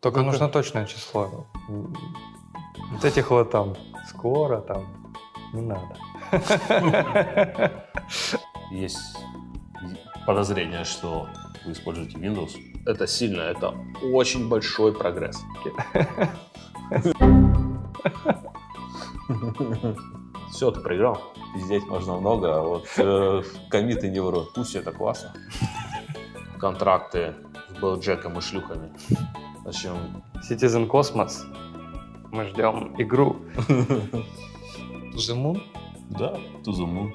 Только 0.00 0.22
нужно 0.22 0.48
точное 0.48 0.86
число. 0.86 1.46
Вот 1.68 3.04
этих 3.04 3.30
вот 3.30 3.50
там 3.50 3.76
скоро 4.08 4.60
там 4.60 4.86
не 5.52 5.62
надо. 5.62 5.96
Есть 8.70 8.98
подозрение, 10.26 10.84
что 10.84 11.26
вы 11.64 11.72
используете 11.72 12.18
Windows. 12.18 12.56
Это 12.86 13.06
сильно, 13.06 13.40
это 13.42 13.74
очень 14.12 14.48
большой 14.48 14.92
прогресс. 14.92 15.42
Все, 20.50 20.70
ты 20.70 20.80
проиграл. 20.80 21.20
Пиздеть 21.54 21.86
можно 21.86 22.16
много, 22.16 22.58
а 22.58 22.62
вот 22.62 22.86
э, 22.96 23.42
комиты 23.70 24.08
не 24.08 24.20
врут. 24.20 24.52
Пусть 24.54 24.74
это 24.74 24.92
классно. 24.92 25.34
Контракты 26.58 27.34
с 27.68 27.80
Белджеком 27.80 28.38
и 28.38 28.40
шлюхами. 28.40 28.92
Зачем? 29.70 30.24
Citizen 30.48 30.88
Cosmos. 30.88 31.44
Мы 32.32 32.46
ждем 32.46 32.94
игру. 32.96 33.36
Moon? 35.36 35.60
Да, 36.08 36.38
To 36.64 36.72
the 36.72 36.86
Moon. 36.86 37.12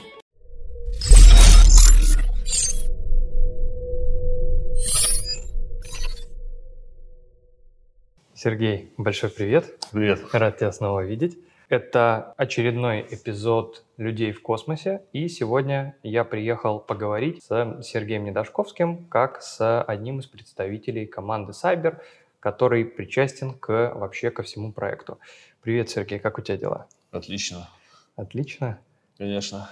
Сергей, 8.36 8.94
большой 8.98 9.32
привет. 9.32 9.74
Привет. 9.91 10.20
Рад 10.32 10.60
тебя 10.60 10.72
снова 10.72 11.04
видеть. 11.04 11.40
Это 11.70 12.35
очередной 12.38 13.02
эпизод 13.10 13.84
«Людей 13.98 14.32
в 14.32 14.44
космосе», 14.44 15.02
и 15.12 15.27
сегодня 15.27 15.96
я 16.04 16.24
приехал 16.24 16.80
поговорить 16.80 17.41
с 17.41 17.82
Сергеем 17.82 18.26
Недашковским, 18.26 19.05
как 19.05 19.41
с 19.41 19.82
одним 19.82 20.20
из 20.20 20.27
представителей 20.27 21.08
команды 21.08 21.54
Cyber, 21.54 21.99
который 22.44 22.84
причастен 22.84 23.54
к 23.54 23.94
вообще 23.96 24.30
ко 24.30 24.44
всему 24.44 24.74
проекту. 24.74 25.18
Привет, 25.62 25.90
Сергей, 25.90 26.20
как 26.20 26.38
у 26.38 26.42
тебя 26.42 26.58
дела? 26.58 26.88
Отлично. 27.10 27.70
Отлично? 28.18 28.80
Конечно. 29.18 29.70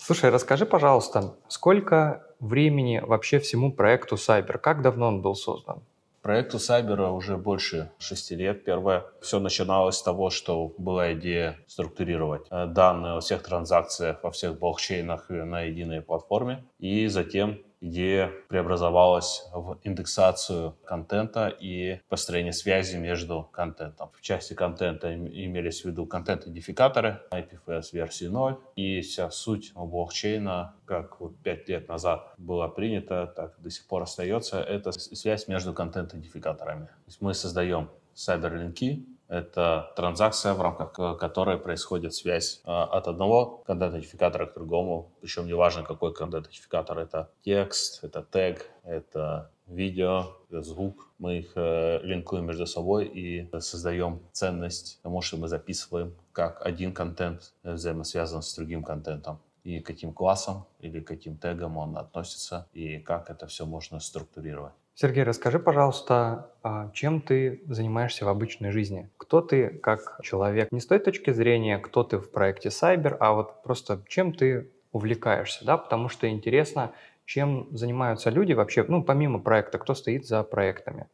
Слушай, 0.00 0.30
расскажи, 0.30 0.66
пожалуйста, 0.66 1.36
сколько 1.46 2.26
времени 2.40 2.98
вообще 2.98 3.38
всему 3.38 3.72
проекту 3.72 4.16
Cyber? 4.16 4.58
Как 4.58 4.82
давно 4.82 5.06
он 5.06 5.22
был 5.22 5.36
создан? 5.36 5.80
Проекту 6.22 6.58
Сайбера 6.58 7.10
уже 7.10 7.36
больше 7.36 7.92
шести 7.98 8.34
лет. 8.34 8.64
Первое, 8.64 9.04
все 9.20 9.38
начиналось 9.38 9.96
с 9.96 10.02
того, 10.02 10.30
что 10.30 10.74
была 10.78 11.12
идея 11.12 11.56
структурировать 11.68 12.46
э, 12.50 12.66
данные 12.66 13.12
о 13.12 13.20
всех 13.20 13.44
транзакциях 13.44 14.24
во 14.24 14.32
всех 14.32 14.58
блокчейнах 14.58 15.30
на 15.30 15.62
единой 15.62 16.00
платформе. 16.00 16.64
И 16.80 17.06
затем 17.06 17.60
идея 17.82 18.32
преобразовалась 18.48 19.44
в 19.52 19.78
индексацию 19.82 20.76
контента 20.84 21.48
и 21.48 22.00
построение 22.08 22.52
связи 22.52 22.96
между 22.96 23.48
контентом. 23.52 24.10
В 24.14 24.22
части 24.22 24.54
контента 24.54 25.14
имелись 25.14 25.82
в 25.82 25.86
виду 25.86 26.06
контент-идентификаторы 26.06 27.20
IPFS 27.30 27.88
версии 27.92 28.26
0, 28.26 28.58
и 28.76 29.00
вся 29.00 29.30
суть 29.30 29.72
блокчейна, 29.74 30.74
как 30.86 31.20
вот 31.20 31.36
5 31.42 31.68
лет 31.68 31.88
назад 31.88 32.32
было 32.38 32.68
принято, 32.68 33.26
так 33.26 33.60
до 33.60 33.68
сих 33.68 33.86
пор 33.86 34.02
остается, 34.02 34.60
это 34.60 34.92
связь 34.92 35.48
между 35.48 35.74
контент-идентификаторами. 35.74 36.88
Мы 37.20 37.34
создаем 37.34 37.90
сайберлинки, 38.14 39.06
это 39.32 39.90
транзакция, 39.96 40.52
в 40.52 40.60
рамках 40.60 40.92
э, 40.98 41.16
которой 41.18 41.56
происходит 41.56 42.12
связь 42.12 42.60
э, 42.64 42.70
от 42.70 43.08
одного 43.08 43.62
контент-идентификатора 43.66 44.44
к 44.44 44.54
другому. 44.54 45.10
Причем 45.22 45.46
неважно, 45.46 45.82
какой 45.84 46.12
контент-идентификатор. 46.12 46.98
Это 46.98 47.30
текст, 47.42 48.04
это 48.04 48.22
тег, 48.22 48.68
это 48.84 49.50
видео, 49.66 50.36
звук. 50.50 51.08
Мы 51.18 51.38
их 51.38 51.52
э, 51.54 52.00
линкуем 52.02 52.44
между 52.44 52.66
собой 52.66 53.06
и 53.06 53.48
создаем 53.60 54.20
ценность 54.32 54.98
потому 54.98 55.22
что 55.22 55.38
мы 55.38 55.48
записываем, 55.48 56.14
как 56.32 56.66
один 56.66 56.92
контент 56.92 57.54
взаимосвязан 57.62 58.42
с 58.42 58.54
другим 58.54 58.84
контентом 58.84 59.40
и 59.64 59.80
каким 59.80 60.12
классом 60.12 60.66
или 60.80 61.00
каким 61.00 61.38
тегом 61.38 61.78
он 61.78 61.96
относится, 61.96 62.66
и 62.74 62.98
как 62.98 63.30
это 63.30 63.46
все 63.46 63.64
можно 63.64 63.98
структурировать. 63.98 64.74
Сергей, 64.94 65.24
расскажи, 65.24 65.58
пожалуйста, 65.58 66.52
а, 66.62 66.90
чем 66.92 67.22
ты 67.22 67.62
занимаешься 67.66 68.26
в 68.26 68.28
обычной 68.28 68.72
жизни? 68.72 69.08
Кто 69.16 69.40
ты 69.40 69.70
как 69.70 70.20
человек? 70.22 70.70
Не 70.70 70.80
с 70.80 70.86
той 70.86 70.98
точки 70.98 71.30
зрения, 71.30 71.78
кто 71.78 72.04
ты 72.04 72.18
в 72.18 72.30
проекте 72.30 72.68
Cyber, 72.68 73.16
а 73.18 73.32
вот 73.32 73.62
просто 73.62 74.02
чем 74.06 74.34
ты 74.34 74.70
увлекаешься, 74.92 75.64
да, 75.64 75.78
потому 75.78 76.10
что 76.10 76.28
интересно, 76.28 76.92
чем 77.24 77.68
занимаются 77.70 78.28
люди 78.28 78.52
вообще, 78.52 78.84
ну, 78.86 79.02
помимо 79.02 79.40
проекта, 79.40 79.78
кто 79.78 79.94
стоит 79.94 80.26
за 80.26 80.42
проектами. 80.42 81.06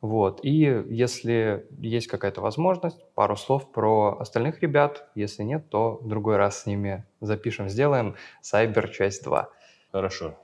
Вот. 0.00 0.40
И 0.42 0.84
если 0.88 1.66
есть 1.78 2.06
какая-то 2.06 2.40
возможность, 2.40 3.04
пару 3.14 3.36
слов 3.36 3.70
про 3.70 4.16
остальных 4.18 4.62
ребят. 4.62 5.10
Если 5.14 5.42
нет, 5.42 5.68
то 5.68 5.98
в 6.00 6.08
другой 6.08 6.36
раз 6.36 6.62
с 6.62 6.66
ними 6.66 7.04
запишем, 7.20 7.68
сделаем 7.68 8.14
Cyber 8.42 8.88
часть 8.90 9.24
2. 9.24 9.50
Хорошо. 9.92 10.38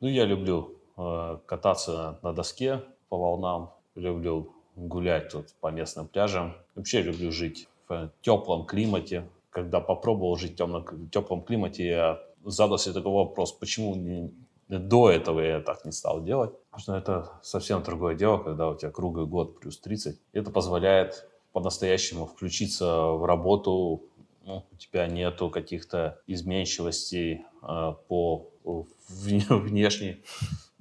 Ну, 0.00 0.08
я 0.08 0.24
люблю 0.24 0.81
кататься 0.96 2.18
на 2.22 2.32
доске 2.32 2.82
по 3.08 3.16
волнам, 3.16 3.72
люблю 3.94 4.52
гулять 4.76 5.30
тут 5.30 5.52
по 5.60 5.70
местным 5.70 6.08
пляжам. 6.08 6.54
Вообще 6.74 7.02
люблю 7.02 7.30
жить 7.30 7.68
в 7.88 8.10
теплом 8.22 8.66
климате. 8.66 9.28
Когда 9.50 9.80
попробовал 9.80 10.36
жить 10.36 10.52
в 10.52 10.56
темном, 10.56 11.08
теплом 11.10 11.42
климате, 11.42 11.86
я 11.86 12.20
задал 12.44 12.78
себе 12.78 12.94
такой 12.94 13.12
вопрос, 13.12 13.52
почему 13.52 13.94
не, 13.94 14.32
до 14.68 15.10
этого 15.10 15.40
я 15.40 15.60
так 15.60 15.84
не 15.84 15.92
стал 15.92 16.22
делать. 16.22 16.52
Потому 16.70 16.82
что 16.82 16.96
это 16.96 17.32
совсем 17.42 17.82
другое 17.82 18.14
дело, 18.14 18.38
когда 18.38 18.68
у 18.68 18.74
тебя 18.74 18.90
круглый 18.90 19.26
год 19.26 19.60
плюс 19.60 19.78
30. 19.78 20.18
Это 20.32 20.50
позволяет 20.50 21.28
по-настоящему 21.52 22.26
включиться 22.26 23.08
в 23.08 23.26
работу, 23.26 24.04
ну, 24.44 24.64
у 24.72 24.76
тебя 24.76 25.06
нету 25.06 25.50
каких-то 25.50 26.18
изменчивостей 26.26 27.44
э, 27.62 27.94
по 28.08 28.48
внешней 29.08 30.22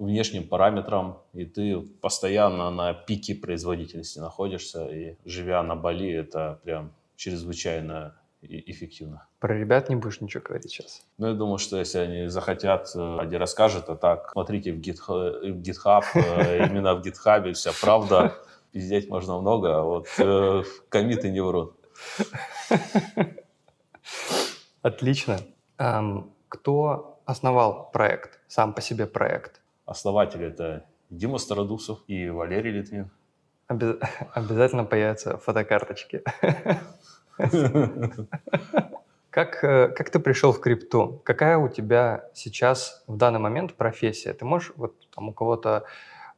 внешним 0.01 0.47
параметрам, 0.47 1.21
и 1.33 1.45
ты 1.45 1.79
постоянно 1.79 2.71
на 2.71 2.93
пике 2.93 3.35
производительности 3.35 4.19
находишься, 4.19 4.87
и 4.87 5.15
живя 5.25 5.61
на 5.63 5.75
Бали, 5.75 6.11
это 6.11 6.59
прям 6.63 6.93
чрезвычайно 7.15 8.15
эффективно. 8.41 9.27
Про 9.39 9.57
ребят 9.57 9.89
не 9.89 9.95
будешь 9.95 10.19
ничего 10.19 10.43
говорить 10.43 10.71
сейчас? 10.71 11.03
Ну, 11.19 11.27
я 11.27 11.33
думаю, 11.33 11.59
что 11.59 11.77
если 11.77 11.99
они 11.99 12.27
захотят, 12.27 12.89
э, 12.95 13.17
они 13.19 13.37
расскажут, 13.37 13.89
а 13.89 13.95
так, 13.95 14.31
смотрите 14.31 14.73
в 14.73 14.79
GitHub, 14.79 16.03
э, 16.15 16.65
именно 16.67 16.95
в 16.95 17.05
GitHub 17.05 17.53
вся 17.53 17.71
правда, 17.79 18.35
пиздеть 18.71 19.09
можно 19.09 19.39
много, 19.39 19.79
а 19.79 19.83
вот 19.83 20.07
э, 20.17 20.63
комиты 20.89 21.29
не 21.29 21.41
врут. 21.41 21.75
Отлично. 24.81 25.39
Кто 26.49 27.10
основал 27.31 27.89
проект, 27.91 28.39
сам 28.47 28.73
по 28.73 28.81
себе 28.81 29.07
проект? 29.07 29.61
Основатели 29.85 30.47
это 30.47 30.85
Дима 31.09 31.37
Стародусов 31.37 31.99
и 32.07 32.29
Валерий 32.29 32.71
Литвин. 32.71 33.09
Обяз... 33.67 33.95
Обязательно 34.33 34.85
появятся 34.85 35.37
фотокарточки. 35.37 36.23
Как, 39.31 39.63
э, 39.63 39.87
как 39.87 40.09
ты 40.09 40.19
пришел 40.19 40.51
в 40.51 40.59
крипту? 40.59 41.21
Какая 41.23 41.57
у 41.57 41.69
тебя 41.69 42.29
сейчас 42.33 43.01
в 43.07 43.15
данный 43.15 43.39
момент 43.39 43.75
профессия? 43.75 44.33
Ты 44.33 44.43
можешь, 44.43 44.73
вот 44.75 44.93
там 45.15 45.29
у 45.29 45.33
кого-то 45.33 45.85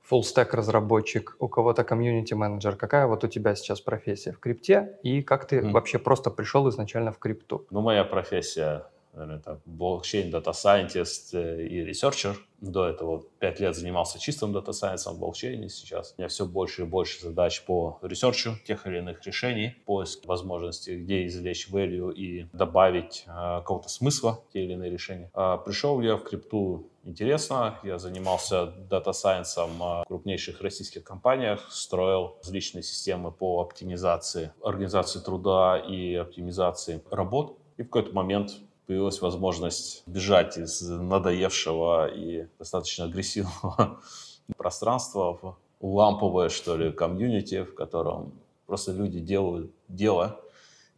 full 0.07 0.21
stack 0.21 0.55
разработчик, 0.55 1.35
у 1.39 1.47
кого-то 1.47 1.83
community 1.83 2.35
менеджер. 2.35 2.75
Какая 2.75 3.07
вот 3.07 3.23
у 3.23 3.27
тебя 3.27 3.55
сейчас 3.55 3.81
профессия 3.81 4.31
в 4.31 4.39
крипте? 4.39 4.99
И 5.01 5.23
как 5.23 5.47
ты 5.47 5.57
mm. 5.57 5.71
вообще 5.71 5.97
просто 5.97 6.29
пришел 6.29 6.69
изначально 6.69 7.11
в 7.11 7.17
крипту? 7.17 7.65
Ну, 7.71 7.81
моя 7.81 8.03
профессия, 8.03 8.85
это 9.13 9.61
блокчейн, 9.65 10.31
data 10.31 10.62
scientist 10.62 11.33
э, 11.35 11.67
и 11.67 11.83
researcher. 11.83 12.37
До 12.59 12.87
этого 12.87 13.23
пять 13.39 13.59
лет 13.59 13.75
занимался 13.75 14.19
чистым 14.19 14.53
data 14.53 14.72
science 14.72 15.06
ом 15.06 15.15
в 15.15 15.19
блокчейне. 15.19 15.69
Сейчас 15.69 16.13
у 16.17 16.21
меня 16.21 16.29
все 16.29 16.45
больше 16.45 16.83
и 16.83 16.85
больше 16.85 17.21
задач 17.21 17.63
по 17.65 17.99
research 18.01 18.49
у 18.49 18.55
тех 18.65 18.87
или 18.87 18.99
иных 18.99 19.25
решений, 19.25 19.75
поиск 19.85 20.25
возможностей, 20.25 20.97
где 20.97 21.25
извлечь 21.27 21.69
value 21.69 22.13
и 22.13 22.47
добавить 22.53 23.25
э, 23.27 23.29
какого-то 23.59 23.89
смысла 23.89 24.41
в 24.49 24.53
те 24.53 24.63
или 24.63 24.73
иные 24.73 24.89
решения. 24.89 25.29
Э, 25.35 25.57
пришел 25.63 25.99
я 26.01 26.15
в 26.15 26.23
крипту 26.23 26.89
интересно. 27.03 27.79
Я 27.83 27.99
занимался 27.99 28.67
data 28.67 29.01
science 29.01 29.60
ом 29.60 29.77
в 29.77 30.05
крупнейших 30.07 30.61
российских 30.61 31.03
компаниях, 31.03 31.71
строил 31.71 32.37
различные 32.43 32.83
системы 32.83 33.31
по 33.31 33.61
оптимизации 33.61 34.51
организации 34.63 35.19
труда 35.19 35.77
и 35.77 36.15
оптимизации 36.15 37.03
работ. 37.11 37.57
И 37.77 37.83
в 37.83 37.85
какой-то 37.85 38.13
момент 38.13 38.51
появилась 38.85 39.21
возможность 39.21 40.03
бежать 40.07 40.57
из 40.57 40.81
надоевшего 40.81 42.07
и 42.07 42.47
достаточно 42.59 43.05
агрессивного 43.05 44.01
пространства 44.57 45.33
в 45.33 45.57
ламповое, 45.81 46.49
что 46.49 46.77
ли, 46.77 46.91
комьюнити, 46.91 47.63
в 47.63 47.75
котором 47.75 48.33
просто 48.65 48.91
люди 48.91 49.19
делают 49.19 49.71
дело, 49.87 50.39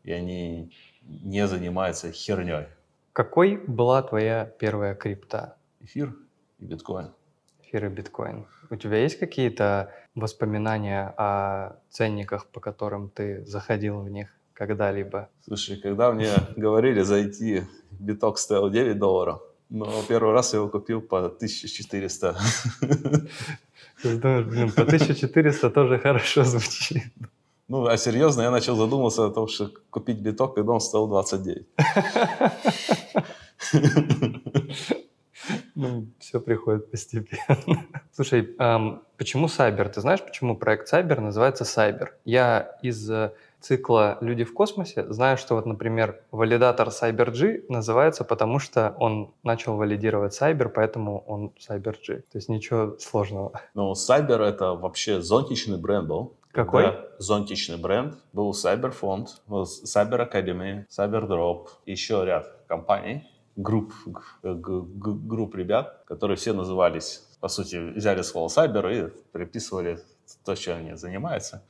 и 0.04 0.12
они 0.12 0.72
не 1.02 1.48
занимаются 1.48 2.12
херней. 2.12 2.68
Какой 3.14 3.58
была 3.58 4.02
твоя 4.02 4.46
первая 4.46 4.96
крипта? 4.96 5.58
Эфир 5.80 6.16
и 6.60 6.66
биткоин. 6.66 7.12
эфир 7.62 7.86
и 7.86 7.90
биткоин. 7.90 8.46
У 8.70 8.76
тебя 8.76 8.98
есть 8.98 9.20
какие-то 9.20 9.94
воспоминания 10.16 11.14
о 11.18 11.78
ценниках, 11.90 12.48
по 12.48 12.60
которым 12.60 13.10
ты 13.10 13.46
заходил 13.46 14.02
в 14.02 14.10
них 14.10 14.36
когда-либо? 14.56 15.30
Слушай, 15.46 15.78
когда 15.78 16.12
мне 16.12 16.32
говорили 16.56 17.02
зайти, 17.02 17.64
биток 17.92 18.40
стоил 18.40 18.70
9 18.70 18.98
долларов, 18.98 19.42
но 19.70 20.02
первый 20.08 20.34
раз 20.34 20.54
я 20.54 20.60
его 20.60 20.70
купил 20.70 21.02
по 21.02 21.26
1400. 21.26 22.36
Ты 24.02 24.18
думаешь, 24.18 24.46
блин, 24.46 24.72
по 24.72 24.82
1400 24.82 25.70
тоже 25.70 26.00
хорошо 26.00 26.44
звучит. 26.44 27.04
Ну, 27.68 27.86
а 27.86 27.98
серьезно, 27.98 28.44
я 28.44 28.52
начал 28.52 28.76
задумываться 28.76 29.26
о 29.26 29.32
том, 29.32 29.48
что 29.48 29.72
купить 29.90 30.20
биток, 30.20 30.56
когда 30.56 30.74
он 30.74 30.82
стоил 30.82 31.08
29. 31.08 31.66
Ну, 35.76 36.08
все 36.20 36.40
приходит 36.40 36.90
постепенно. 36.90 37.86
Слушай, 38.12 38.44
почему 39.18 39.48
Сайбер? 39.48 39.90
Ты 39.90 40.02
знаешь, 40.02 40.22
почему 40.24 40.56
проект 40.56 40.88
Сайбер 40.88 41.22
называется 41.22 41.66
Сайбер? 41.66 42.16
Я 42.24 42.78
из 42.82 43.10
э, 43.12 43.34
цикла 43.66 44.18
«Люди 44.22 44.44
в 44.44 44.54
космосе» 44.54 45.12
знаю, 45.12 45.38
что 45.38 45.56
вот, 45.56 45.66
например, 45.66 46.22
валидатор 46.32 46.90
CyberG 46.90 47.66
называется, 47.68 48.24
потому 48.24 48.60
что 48.60 48.96
он 49.00 49.34
начал 49.44 49.76
валидировать 49.76 50.40
Cyber, 50.40 50.70
поэтому 50.70 51.24
он 51.26 51.52
CyberG. 51.58 52.22
То 52.32 52.38
есть 52.38 52.48
ничего 52.48 52.96
сложного. 53.00 53.60
Ну, 53.74 53.94
Cyber— 53.94 54.42
это 54.44 54.74
вообще 54.74 55.22
зонтичный 55.22 55.78
бренд 55.78 56.08
был. 56.08 56.36
Какой? 56.52 56.84
Да, 56.84 57.06
зонтичный 57.18 57.78
бренд. 57.78 58.14
Был 58.34 58.52
Cyberfond, 58.52 59.28
был 59.48 59.64
Cyber 59.64 60.32
Academy, 60.32 60.86
CyberDrop, 60.88 61.68
еще 61.88 62.24
ряд 62.24 62.48
компаний, 62.68 63.28
групп, 63.56 63.94
групп 64.44 65.56
ребят, 65.56 66.04
которые 66.06 66.38
все 66.38 66.54
назывались, 66.54 67.24
по 67.40 67.48
сути, 67.48 67.78
взяли 67.96 68.22
слово 68.22 68.48
Cyber 68.48 68.94
и 68.94 69.12
приписывали 69.32 70.00
то, 70.44 70.56
чем 70.56 70.78
они 70.78 70.96
занимаются. 70.96 71.64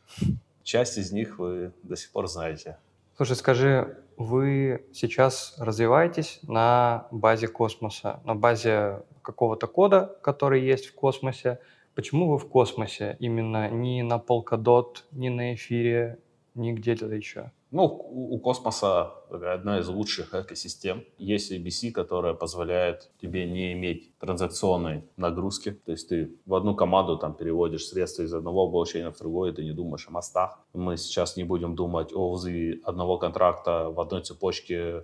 Часть 0.65 0.97
из 0.97 1.13
них 1.13 1.39
вы 1.39 1.71
до 1.83 1.95
сих 1.95 2.11
пор 2.11 2.27
знаете. 2.27 2.77
Слушай, 3.15 3.37
скажи, 3.37 3.97
вы 4.17 4.85
сейчас 4.91 5.55
развиваетесь 5.57 6.41
на 6.43 7.07
базе 7.11 7.47
космоса, 7.47 8.19
на 8.25 8.35
базе 8.35 9.03
какого-то 9.21 9.67
кода, 9.67 10.17
который 10.21 10.61
есть 10.61 10.87
в 10.87 10.93
космосе, 10.93 11.59
Почему 11.95 12.29
вы 12.29 12.37
в 12.37 12.49
космосе? 12.49 13.15
Именно 13.19 13.69
не 13.69 14.03
на 14.03 14.17
Polkadot, 14.17 15.03
не 15.13 15.29
на 15.29 15.55
эфире, 15.55 16.19
не 16.53 16.73
где-то 16.73 17.07
еще? 17.07 17.53
Ну, 17.75 17.83
у, 17.83 18.39
космоса 18.39 19.11
одна 19.29 19.79
из 19.79 19.89
лучших 19.89 20.33
экосистем. 20.33 21.03
Есть 21.17 21.51
ABC, 21.51 21.91
которая 21.91 22.33
позволяет 22.33 23.11
тебе 23.21 23.45
не 23.45 23.73
иметь 23.73 24.17
транзакционной 24.17 25.03
нагрузки. 25.17 25.71
То 25.85 25.91
есть 25.91 26.07
ты 26.07 26.37
в 26.45 26.55
одну 26.55 26.73
команду 26.73 27.17
там 27.17 27.33
переводишь 27.33 27.87
средства 27.87 28.23
из 28.23 28.33
одного 28.33 28.69
блокчейна 28.69 29.11
в 29.11 29.17
другой, 29.17 29.51
ты 29.51 29.65
не 29.65 29.73
думаешь 29.73 30.07
о 30.07 30.11
мостах. 30.11 30.57
Мы 30.71 30.95
сейчас 30.95 31.35
не 31.35 31.43
будем 31.43 31.75
думать 31.75 32.13
о 32.13 32.29
вызове 32.29 32.79
одного 32.85 33.17
контракта 33.17 33.89
в 33.89 33.99
одной 33.99 34.21
цепочке 34.21 35.03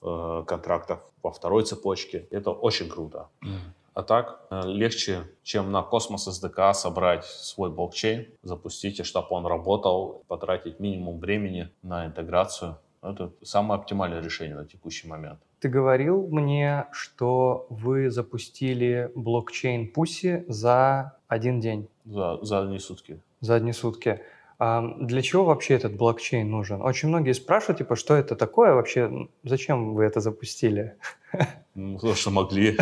э, 0.00 0.44
контрактов 0.46 1.00
во 1.22 1.30
второй 1.30 1.64
цепочке. 1.64 2.28
Это 2.30 2.50
очень 2.50 2.88
круто. 2.88 3.28
Mm. 3.44 3.75
А 3.96 4.02
так 4.02 4.46
э, 4.50 4.60
легче, 4.66 5.22
чем 5.42 5.72
на 5.72 5.80
Cosmos 5.80 6.28
SDK 6.28 6.74
собрать 6.74 7.24
свой 7.24 7.70
блокчейн, 7.70 8.26
запустить, 8.42 9.00
и 9.00 9.04
чтобы 9.04 9.28
он 9.30 9.46
работал, 9.46 10.22
потратить 10.28 10.78
минимум 10.80 11.18
времени 11.18 11.70
на 11.82 12.04
интеграцию. 12.04 12.76
Это 13.02 13.32
самое 13.42 13.80
оптимальное 13.80 14.20
решение 14.20 14.54
на 14.54 14.66
текущий 14.66 15.08
момент. 15.08 15.40
Ты 15.60 15.70
говорил 15.70 16.28
мне, 16.28 16.88
что 16.92 17.66
вы 17.70 18.10
запустили 18.10 19.10
блокчейн 19.14 19.90
Pussy 19.90 20.44
за 20.46 21.16
один 21.26 21.60
день. 21.60 21.88
За, 22.04 22.38
за 22.42 22.60
одни 22.64 22.78
сутки. 22.78 23.18
За 23.40 23.54
одни 23.54 23.72
сутки. 23.72 24.20
А 24.58 24.82
для 25.00 25.22
чего 25.22 25.46
вообще 25.46 25.72
этот 25.72 25.96
блокчейн 25.96 26.50
нужен? 26.50 26.82
Очень 26.82 27.08
многие 27.08 27.32
спрашивают, 27.32 27.78
типа, 27.78 27.96
что 27.96 28.14
это 28.14 28.36
такое 28.36 28.74
вообще, 28.74 29.28
зачем 29.42 29.94
вы 29.94 30.04
это 30.04 30.20
запустили? 30.20 30.98
Ну, 31.76 31.96
потому 31.96 32.14
что 32.16 32.30
могли. 32.30 32.76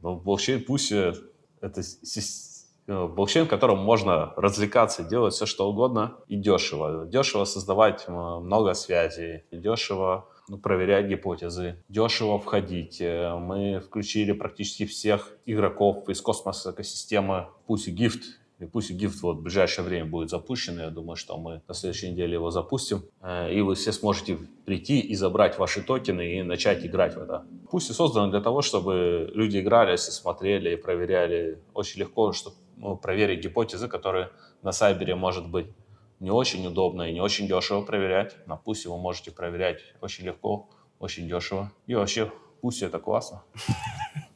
Но 0.00 0.16
блокчейн 0.16 0.64
пусть 0.64 0.92
это 0.92 1.82
э, 2.86 3.06
блокчейн, 3.06 3.46
в 3.46 3.48
котором 3.48 3.78
можно 3.78 4.32
развлекаться, 4.36 5.02
делать 5.02 5.34
все, 5.34 5.46
что 5.46 5.68
угодно 5.68 6.16
и 6.28 6.36
дешево. 6.36 7.06
Дешево 7.06 7.44
создавать 7.44 8.08
много 8.08 8.74
связей, 8.74 9.44
дешево 9.50 10.28
ну, 10.48 10.58
проверять 10.58 11.06
гипотезы, 11.06 11.82
дешево 11.88 12.38
входить. 12.38 13.00
Э, 13.00 13.36
мы 13.36 13.80
включили 13.80 14.32
практически 14.32 14.86
всех 14.86 15.36
игроков 15.46 16.08
из 16.08 16.20
космоса 16.20 16.70
экосистемы, 16.70 17.48
пусть 17.66 17.88
и 17.88 17.90
гифт, 17.90 18.22
и 18.62 18.66
пусть 18.66 18.92
гифт 18.92 19.22
вот 19.22 19.38
в 19.38 19.42
ближайшее 19.42 19.84
время 19.84 20.06
будет 20.06 20.30
запущен. 20.30 20.78
Я 20.78 20.90
думаю, 20.90 21.16
что 21.16 21.36
мы 21.36 21.62
на 21.66 21.74
следующей 21.74 22.10
неделе 22.12 22.34
его 22.34 22.50
запустим. 22.50 23.02
Э, 23.20 23.52
и 23.52 23.60
вы 23.60 23.74
все 23.74 23.92
сможете 23.92 24.38
прийти 24.64 25.00
и 25.00 25.16
забрать 25.16 25.58
ваши 25.58 25.82
токены 25.82 26.38
и 26.38 26.42
начать 26.42 26.86
играть 26.86 27.16
в 27.16 27.18
это. 27.20 27.44
Пусть 27.70 27.90
и 27.90 27.92
создано 27.92 28.30
для 28.30 28.40
того, 28.40 28.62
чтобы 28.62 29.30
люди 29.34 29.58
играли, 29.58 29.96
смотрели 29.96 30.74
и 30.74 30.76
проверяли. 30.76 31.60
Очень 31.74 32.00
легко 32.00 32.32
чтобы, 32.32 32.56
ну, 32.76 32.96
проверить 32.96 33.42
гипотезы, 33.42 33.88
которые 33.88 34.30
на 34.62 34.70
Сайбере 34.70 35.16
может 35.16 35.48
быть 35.50 35.66
не 36.20 36.30
очень 36.30 36.64
удобно 36.64 37.02
и 37.02 37.12
не 37.12 37.20
очень 37.20 37.48
дешево 37.48 37.82
проверять. 37.82 38.36
На 38.46 38.56
пусть 38.56 38.86
вы 38.86 38.96
можете 38.96 39.32
проверять 39.32 39.80
очень 40.00 40.24
легко, 40.24 40.68
очень 41.00 41.28
дешево. 41.28 41.72
И 41.88 41.96
вообще, 41.96 42.30
пусть 42.60 42.82
это 42.82 43.00
классно. 43.00 43.42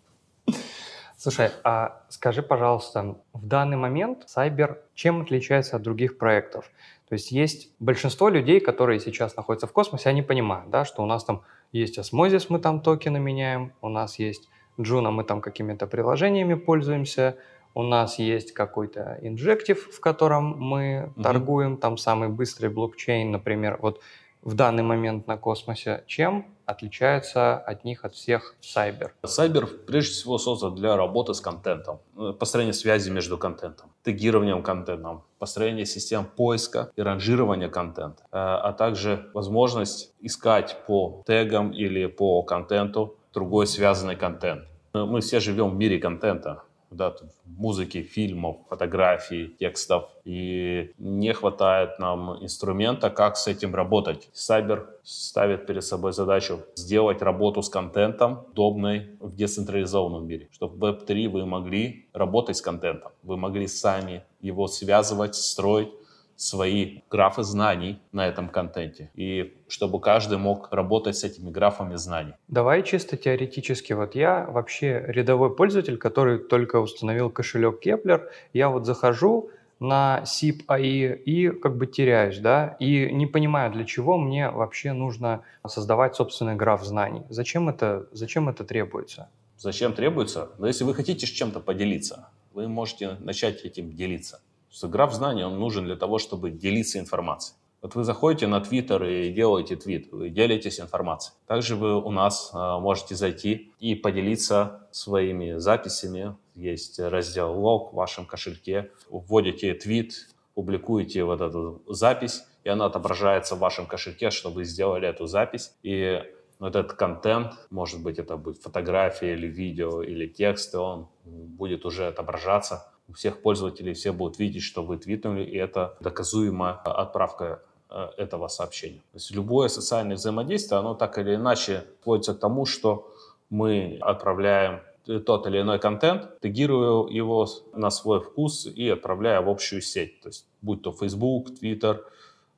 Слушай, 1.27 1.51
а 1.65 2.03
скажи, 2.09 2.41
пожалуйста, 2.41 3.17
в 3.33 3.45
данный 3.45 3.77
момент 3.77 4.27
Cyber 4.33 4.77
чем 4.95 5.23
отличается 5.23 5.75
от 5.75 5.83
других 5.83 6.19
проектов? 6.19 6.71
То 7.09 7.15
есть 7.15 7.33
есть 7.33 7.75
большинство 7.81 8.29
людей, 8.29 8.61
которые 8.61 9.01
сейчас 9.01 9.35
находятся 9.35 9.67
в 9.67 9.73
космосе, 9.73 10.09
они 10.09 10.23
понимают, 10.23 10.71
да, 10.71 10.85
что 10.85 11.03
у 11.03 11.07
нас 11.07 11.25
там 11.25 11.43
есть 11.73 11.99
Osmosis, 11.99 12.49
мы 12.49 12.61
там 12.61 12.81
токены 12.81 13.19
меняем, 13.19 13.73
у 13.81 13.89
нас 13.89 14.21
есть 14.21 14.49
Juno, 14.81 15.11
мы 15.11 15.25
там 15.25 15.41
какими-то 15.41 15.89
приложениями 15.89 16.55
пользуемся, 16.55 17.37
у 17.75 17.83
нас 17.83 18.21
есть 18.21 18.53
какой-то 18.53 19.19
Injective, 19.21 19.85
в 19.93 19.99
котором 19.99 20.57
мы 20.57 21.13
mm-hmm. 21.17 21.23
торгуем, 21.25 21.77
там 21.77 21.97
самый 21.97 22.29
быстрый 22.29 22.71
блокчейн, 22.71 23.33
например. 23.33 23.79
Вот 23.83 24.01
в 24.43 24.55
данный 24.55 24.85
момент 24.85 25.27
на 25.27 25.37
космосе, 25.37 26.05
чем 26.07 26.47
отличается 26.67 27.57
от 27.57 27.85
них, 27.85 28.05
от 28.05 28.15
всех 28.15 28.57
Cyber? 28.61 29.11
Cyber 29.25 29.67
прежде 29.67 30.13
всего 30.13 30.39
создан 30.39 30.75
для 30.75 30.97
работы 30.97 31.33
с 31.33 31.41
контентом, 31.41 32.01
э, 32.19 32.33
построения 32.39 32.73
связи 32.73 33.11
между 33.11 33.39
контентом, 33.39 33.91
тегированием 34.03 34.63
контентом, 34.63 35.23
построение 35.39 35.87
систем 35.87 36.25
поиска 36.25 36.91
и 36.97 37.03
ранжирования 37.03 37.69
контента, 37.69 38.25
э, 38.25 38.37
а 38.37 38.73
также 38.73 39.31
возможность 39.33 40.13
искать 40.21 40.77
по 40.87 41.23
тегам 41.27 41.71
или 41.71 42.07
по 42.07 42.43
контенту 42.43 43.17
другой 43.33 43.67
связанный 43.67 44.17
контент. 44.17 44.65
Э, 44.93 45.05
мы 45.05 45.21
все 45.21 45.41
живем 45.41 45.71
в 45.71 45.77
мире 45.77 45.99
контента 45.99 46.63
да, 46.91 47.15
музыки, 47.45 48.03
фильмов, 48.03 48.57
фотографий, 48.69 49.49
текстов. 49.59 50.11
И 50.25 50.93
не 50.99 51.33
хватает 51.33 51.99
нам 51.99 52.43
инструмента, 52.43 53.11
как 53.11 53.37
с 53.37 53.47
этим 53.47 53.75
работать. 53.75 54.29
Сайбер 54.33 54.89
ставит 55.03 55.67
перед 55.67 55.85
собой 55.85 56.13
задачу 56.13 56.61
сделать 56.75 57.23
работу 57.23 57.63
с 57.63 57.69
контентом 57.69 58.47
удобной 58.51 59.17
в 59.21 59.35
децентрализованном 59.37 60.27
мире, 60.27 60.49
чтобы 60.53 60.77
в 60.77 60.85
Web3 60.85 61.29
вы 61.29 61.47
могли 61.47 62.09
работать 62.13 62.57
с 62.57 62.63
контентом, 62.63 63.13
вы 63.23 63.37
могли 63.37 63.67
сами 63.67 64.25
его 64.41 64.67
связывать, 64.67 65.35
строить, 65.35 65.91
свои 66.37 67.01
графы 67.11 67.43
знаний 67.43 68.01
на 68.13 68.27
этом 68.27 68.49
контенте. 68.49 69.11
И 69.15 69.55
чтобы 69.69 70.01
каждый 70.01 70.39
мог 70.39 70.73
работать 70.73 71.17
с 71.17 71.25
этими 71.25 71.51
графами 71.51 71.97
знаний. 71.97 72.35
Давай 72.49 72.83
чисто 72.83 73.17
теоретически. 73.17 73.95
Вот 73.95 74.15
я 74.15 74.45
вообще 74.45 75.05
рядовой 75.09 75.55
пользователь, 75.55 75.97
который 75.97 76.39
только 76.39 76.81
установил 76.81 77.31
кошелек 77.31 77.85
Kepler. 77.85 78.29
Я 78.53 78.69
вот 78.69 78.87
захожу 78.87 79.51
на 79.79 80.23
SIP 80.25 80.67
AI 80.69 81.17
и 81.17 81.49
как 81.51 81.77
бы 81.77 81.87
теряюсь, 81.87 82.39
да, 82.39 82.77
и 82.81 83.13
не 83.13 83.27
понимаю, 83.27 83.73
для 83.73 83.85
чего 83.85 84.17
мне 84.17 84.51
вообще 84.51 84.93
нужно 84.93 85.43
создавать 85.67 86.17
собственный 86.17 86.55
граф 86.55 86.83
знаний. 86.83 87.23
Зачем 87.29 87.69
это, 87.69 88.07
зачем 88.13 88.49
это 88.49 88.65
требуется? 88.65 89.29
Зачем 89.59 89.93
требуется? 89.93 90.51
Но 90.59 90.67
если 90.67 90.85
вы 90.85 90.95
хотите 90.95 91.27
с 91.27 91.31
чем-то 91.31 91.61
поделиться, 91.61 92.29
вы 92.55 92.69
можете 92.69 93.17
начать 93.21 93.65
этим 93.65 93.93
делиться 93.93 94.41
что 94.77 94.89
граф 94.89 95.15
знаний, 95.15 95.43
он 95.43 95.59
нужен 95.59 95.87
для 95.87 95.97
того, 95.97 96.19
чтобы 96.19 96.51
делиться 96.51 96.99
информацией. 96.99 97.57
Вот 97.81 97.95
вы 97.95 98.05
заходите 98.05 98.47
на 98.47 98.61
Твиттер 98.61 99.05
и 99.05 99.31
делаете 99.31 99.77
твит, 99.77 100.13
вы 100.13 100.29
делитесь 100.29 100.81
информацией. 100.81 101.35
Также 101.47 101.77
вы 101.77 102.03
у 102.03 102.11
нас 102.11 102.51
э, 102.53 102.57
можете 102.57 103.15
зайти 103.15 103.73
и 103.81 103.95
поделиться 103.95 104.87
своими 104.91 105.59
записями. 105.59 106.37
Есть 106.55 106.99
раздел 106.99 107.59
лог 107.59 107.93
в 107.93 107.97
вашем 107.97 108.27
кошельке. 108.27 108.91
Вводите 109.09 109.73
твит, 109.75 110.29
публикуете 110.55 111.25
вот 111.25 111.41
эту 111.41 111.83
запись, 111.87 112.45
и 112.65 112.69
она 112.69 112.87
отображается 112.87 113.55
в 113.55 113.61
вашем 113.61 113.87
кошельке, 113.87 114.31
чтобы 114.31 114.57
вы 114.57 114.65
сделали 114.65 115.09
эту 115.09 115.27
запись. 115.27 115.75
И 115.83 116.23
Но 116.59 116.69
этот 116.69 116.95
контент, 116.95 117.53
может 117.71 118.03
быть, 118.03 118.19
это 118.19 118.37
будет 118.37 118.59
фотография 118.63 119.35
или 119.35 119.47
видео 119.47 120.03
или 120.03 120.27
текст, 120.27 120.75
и 120.75 120.79
он 120.79 121.09
будет 121.25 121.85
уже 121.85 122.09
отображаться. 122.09 122.91
Всех 123.17 123.41
пользователей 123.41 123.95
все 123.95 124.13
будут 124.13 124.39
видеть, 124.39 124.63
что 124.63 124.83
вы 124.83 124.99
твитнули, 124.99 125.43
и 125.43 125.57
это 125.57 125.97
доказуемая 126.01 126.75
отправка 126.75 127.63
э, 127.89 128.09
этого 128.19 128.49
сообщения. 128.49 128.99
То 129.13 129.17
есть 129.17 129.31
любое 129.31 129.69
социальное 129.69 130.17
взаимодействие, 130.17 130.79
оно 130.79 130.95
так 130.95 131.19
или 131.19 131.35
иначе 131.35 131.85
сводится 132.03 132.35
к 132.35 132.39
тому, 132.39 132.67
что 132.67 133.11
мы 133.49 133.99
отправляем 134.03 134.81
тот 135.25 135.47
или 135.47 135.61
иной 135.61 135.79
контент, 135.79 136.41
тегируя 136.41 137.11
его 137.11 137.47
на 137.73 137.91
свой 137.91 138.21
вкус 138.21 138.67
и 138.67 138.89
отправляя 138.89 139.41
в 139.41 139.49
общую 139.49 139.81
сеть. 139.81 140.21
То 140.21 140.29
есть 140.29 140.47
будь 140.61 140.83
то 140.83 140.93
Facebook, 140.93 141.51
Twitter, 141.51 142.01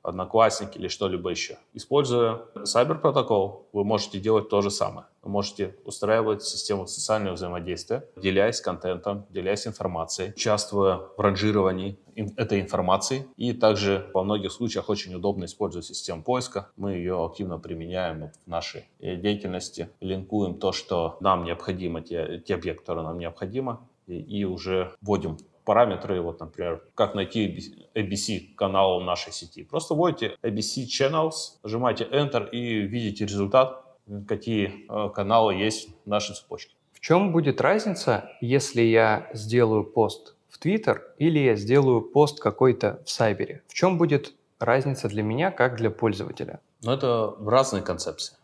Одноклассники 0.01 0.77
или 0.77 0.87
что-либо 0.87 1.29
еще. 1.29 1.57
Используя 1.73 2.41
Cyber 2.55 2.95
протокол, 2.95 3.67
вы 3.73 3.83
можете 3.83 4.19
делать 4.19 4.49
то 4.49 4.61
же 4.61 4.71
самое. 4.71 5.07
Вы 5.21 5.31
можете 5.31 5.75
устраивать 5.83 6.43
систему 6.43 6.87
социального 6.87 7.35
взаимодействия, 7.35 8.05
делясь 8.15 8.61
контентом, 8.61 9.25
делясь 9.29 9.67
информацией, 9.67 10.31
участвуя 10.31 11.01
в 11.17 11.19
ранжировании 11.19 11.99
этой 12.37 12.61
информации. 12.61 13.27
И 13.35 13.53
также 13.53 14.09
во 14.13 14.23
многих 14.23 14.51
случаях 14.51 14.89
очень 14.89 15.13
удобно 15.13 15.45
использовать 15.45 15.85
систему 15.85 16.23
поиска. 16.23 16.69
Мы 16.77 16.93
ее 16.93 17.25
активно 17.25 17.59
применяем 17.59 18.31
в 18.45 18.47
нашей 18.47 18.85
деятельности. 18.99 19.89
Линкуем 19.99 20.55
то, 20.59 20.71
что 20.71 21.17
нам 21.19 21.43
необходимо, 21.43 22.01
те, 22.01 22.39
те 22.39 22.55
объекты, 22.55 22.81
которые 22.81 23.05
нам 23.05 23.19
необходимо, 23.19 23.87
и, 24.07 24.19
и 24.19 24.43
уже 24.45 24.93
вводим 25.01 25.37
параметры, 25.69 26.19
вот, 26.19 26.39
например, 26.39 26.81
как 26.95 27.13
найти 27.13 27.91
ABC 27.93 28.55
канал 28.55 29.01
в 29.01 29.03
нашей 29.03 29.31
сети. 29.31 29.61
Просто 29.63 29.93
вводите 29.93 30.35
ABC 30.41 30.87
Channels, 30.87 31.59
нажимаете 31.61 32.05
Enter 32.05 32.49
и 32.49 32.81
видите 32.87 33.25
результат, 33.25 33.85
какие 34.27 34.87
э, 34.89 35.09
каналы 35.11 35.53
есть 35.53 35.89
в 36.05 36.09
нашей 36.09 36.33
цепочке. 36.35 36.73
В 36.91 36.99
чем 37.01 37.31
будет 37.31 37.61
разница, 37.61 38.31
если 38.41 38.81
я 38.81 39.29
сделаю 39.33 39.83
пост 39.83 40.33
в 40.47 40.59
Twitter 40.59 41.01
или 41.19 41.37
я 41.37 41.55
сделаю 41.55 42.01
пост 42.01 42.39
какой-то 42.39 43.03
в 43.05 43.11
Сайбере? 43.11 43.61
В 43.67 43.75
чем 43.75 43.99
будет 43.99 44.33
разница 44.57 45.07
для 45.07 45.21
меня, 45.21 45.51
как 45.51 45.75
для 45.75 45.91
пользователя? 45.91 46.61
Ну, 46.81 46.93
это 46.93 47.35
разные 47.45 47.83
концепции. 47.83 48.38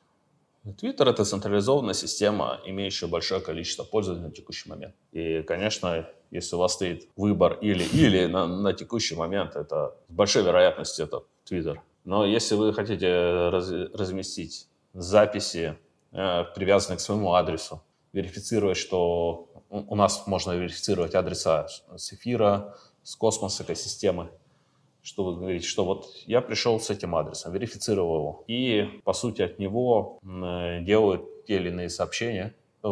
Twitter— 0.66 1.10
это 1.10 1.24
централизованная 1.24 1.94
система, 1.94 2.60
имеющая 2.66 3.08
большое 3.08 3.40
количество 3.40 3.84
пользователей 3.84 4.28
на 4.28 4.32
текущий 4.32 4.70
момент. 4.70 4.96
И, 5.12 5.44
конечно, 5.44 6.10
если 6.32 6.56
у 6.56 6.60
вас 6.60 6.74
стоит 6.74 7.08
выбор 7.16 7.60
или-или 7.62 8.26
на, 8.26 8.48
на 8.48 8.74
текущий 8.74 9.16
момент, 9.16 9.56
это 9.56 9.96
с 10.10 10.14
большой 10.14 10.44
вероятностью 10.44 11.06
это 11.06 11.24
Twitter. 11.50 11.78
Но 12.04 12.26
если 12.26 12.56
вы 12.56 12.74
хотите 12.74 13.50
раз, 13.50 13.70
разместить 13.94 14.68
записи, 14.94 15.78
э, 16.12 16.44
привязанные 16.56 16.98
к 16.98 17.02
своему 17.02 17.34
адресу, 17.34 17.84
верифицировать, 18.14 18.78
что 18.78 19.50
у 19.70 19.96
нас 19.96 20.26
можно 20.26 20.54
верифицировать 20.54 21.16
адреса 21.16 21.68
с 21.96 22.14
эфира, 22.14 22.76
с 23.04 23.16
космоса, 23.16 23.64
экосистемы, 23.64 24.32
что 25.06 25.24
вы 25.24 25.36
говорите, 25.36 25.68
что 25.68 25.86
вот 25.86 26.08
я 26.26 26.42
пришел 26.42 26.80
с 26.80 26.90
этим 26.90 27.16
адресом, 27.16 27.54
верифицировал 27.54 28.18
его, 28.18 28.44
и, 28.48 29.02
по 29.04 29.14
сути, 29.14 29.44
от 29.44 29.60
него 29.60 30.20
делают 30.24 31.46
те 31.46 31.58
или 31.58 31.70
иные 31.70 31.90
сообщения, 31.90 32.56
э, 32.84 32.90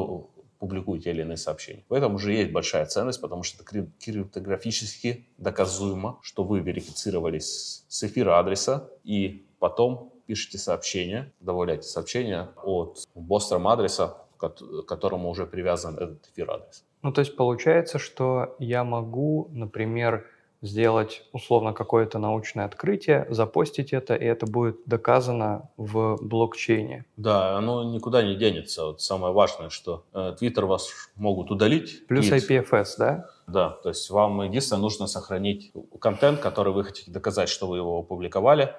публикуют 0.59 1.03
те 1.03 1.09
или 1.09 1.21
иные 1.21 1.37
сообщения. 1.37 1.83
В 1.89 1.93
этом 1.93 2.15
уже 2.15 2.33
есть 2.33 2.51
большая 2.51 2.85
ценность, 2.85 3.19
потому 3.19 3.41
что 3.43 3.63
это 3.63 3.87
криптографически 3.99 5.25
доказуемо, 5.37 6.19
что 6.21 6.43
вы 6.43 6.59
верифицировались 6.59 7.83
с 7.87 8.03
эфира 8.03 8.39
адреса, 8.39 8.89
и 9.03 9.45
потом 9.59 10.13
пишете 10.27 10.57
сообщение, 10.59 11.33
добавляете 11.39 11.87
сообщение 11.87 12.49
от 12.63 13.03
бостром 13.15 13.67
адреса, 13.67 14.17
к 14.37 14.49
которому 14.83 15.29
уже 15.29 15.45
привязан 15.47 15.95
этот 15.95 16.29
эфир 16.31 16.51
адрес. 16.51 16.85
Ну, 17.01 17.11
то 17.11 17.19
есть 17.19 17.35
получается, 17.35 17.99
что 17.99 18.55
я 18.59 18.83
могу, 18.83 19.49
например, 19.51 20.25
сделать 20.63 21.23
условно 21.33 21.73
какое-то 21.73 22.17
научное 22.17 22.65
открытие, 22.65 23.27
запостить 23.29 23.93
это, 23.93 24.15
и 24.15 24.23
это 24.23 24.47
будет 24.47 24.77
доказано 24.85 25.69
в 25.77 26.17
блокчейне. 26.21 27.05
Да, 27.17 27.57
оно 27.57 27.83
никуда 27.83 28.23
не 28.23 28.35
денется. 28.35 28.85
Вот 28.85 29.01
самое 29.01 29.33
важное, 29.33 29.69
что 29.69 30.05
э, 30.13 30.35
Twitter 30.41 30.65
вас 30.65 30.89
могут 31.15 31.51
удалить. 31.51 32.07
Плюс 32.07 32.27
твит. 32.27 32.49
IPFS, 32.49 32.87
да? 32.97 33.25
Да, 33.45 33.69
то 33.83 33.89
есть 33.89 34.09
вам 34.09 34.41
единственное 34.41 34.81
нужно 34.81 35.07
сохранить 35.07 35.73
контент, 35.99 36.39
который 36.39 36.71
вы 36.71 36.85
хотите 36.85 37.11
доказать, 37.11 37.49
что 37.49 37.67
вы 37.67 37.77
его 37.77 37.99
опубликовали, 37.99 38.73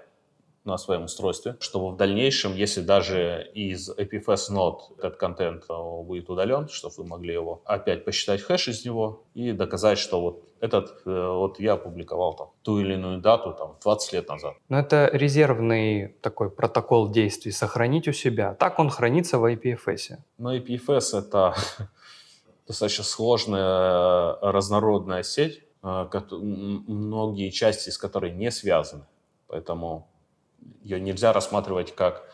на 0.65 0.79
своем 0.79 1.05
устройстве, 1.05 1.57
чтобы 1.61 1.91
в 1.91 1.97
дальнейшем, 1.97 2.55
если 2.55 2.81
даже 2.81 3.51
из 3.55 3.91
IPFS 3.91 4.51
нод 4.51 4.93
этот 4.99 5.17
контент 5.17 5.65
э, 5.69 6.03
будет 6.03 6.31
удален, 6.31 6.69
чтобы 6.69 6.95
вы 6.99 7.05
могли 7.05 7.35
его 7.35 7.63
опять 7.67 8.05
посчитать 8.05 8.41
хэш 8.41 8.69
из 8.69 8.85
него 8.85 9.25
и 9.35 9.53
доказать, 9.53 9.99
что 9.99 10.21
вот 10.21 10.49
этот 10.61 11.03
э, 11.05 11.29
вот 11.29 11.61
я 11.61 11.75
опубликовал 11.75 12.35
там 12.35 12.49
ту 12.63 12.81
или 12.81 12.95
иную 12.95 13.21
дату 13.21 13.53
там 13.53 13.77
20 13.83 14.13
лет 14.15 14.29
назад. 14.29 14.55
Но 14.71 14.79
это 14.79 15.11
резервный 15.13 16.09
такой 16.23 16.51
протокол 16.51 17.11
действий, 17.11 17.53
сохранить 17.53 18.09
у 18.09 18.13
себя. 18.13 18.55
Так 18.55 18.79
он 18.79 18.89
хранится 18.89 19.39
в 19.39 19.45
IPFS. 19.45 20.17
Но 20.39 20.57
IPFS 20.57 21.19
это 21.19 21.55
достаточно 22.67 23.05
сложная 23.05 24.39
разнородная 24.41 25.23
сеть, 25.23 25.63
э, 25.83 26.09
многие 26.31 27.51
части 27.51 27.91
из 27.91 27.99
которой 27.99 28.33
не 28.33 28.51
связаны. 28.51 29.05
Поэтому 29.47 30.09
ее 30.83 31.01
нельзя 31.01 31.33
рассматривать 31.33 31.95
как 31.95 32.25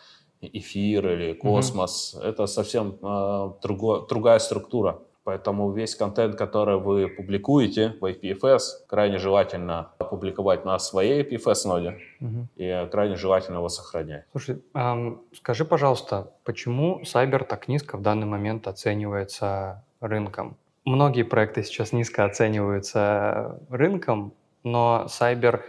эфир 0.41 1.09
или 1.09 1.33
космос. 1.35 2.17
Mm-hmm. 2.17 2.29
Это 2.29 2.47
совсем 2.47 2.99
э, 3.03 3.53
друго, 3.63 4.07
другая 4.09 4.39
структура. 4.39 5.01
Поэтому 5.23 5.71
весь 5.71 5.95
контент, 5.95 6.37
который 6.37 6.79
вы 6.79 7.09
публикуете 7.09 7.95
в 8.01 8.05
IPFS, 8.05 8.61
крайне 8.89 9.19
желательно 9.19 9.91
опубликовать 9.99 10.65
на 10.65 10.79
своей 10.79 11.23
IPFS-ноде 11.23 11.99
угу. 12.21 12.49
и 12.57 12.89
крайне 12.91 13.17
желательно 13.17 13.59
его 13.59 13.69
сохранять. 13.69 14.25
Слушай, 14.33 14.63
эм, 14.75 15.21
скажи, 15.35 15.65
пожалуйста, 15.65 16.33
почему 16.45 17.03
Cyber 17.03 17.45
так 17.45 17.69
низко 17.69 17.99
в 17.99 18.03
данный 18.03 18.27
момент 18.27 18.67
оценивается 18.67 19.85
рынком? 20.01 20.57
Многие 20.87 21.23
проекты 21.23 21.63
сейчас 21.65 21.93
низко 21.93 22.25
оцениваются 22.25 23.61
рынком, 23.69 24.33
но 24.65 25.05
Cyber 25.07 25.61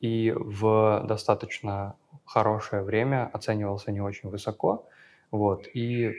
и 0.00 0.32
в 0.36 1.04
достаточно 1.06 1.96
хорошее 2.24 2.82
время 2.82 3.30
оценивался 3.32 3.92
не 3.92 4.00
очень 4.00 4.28
высоко. 4.28 4.86
Вот, 5.30 5.66
и 5.74 6.14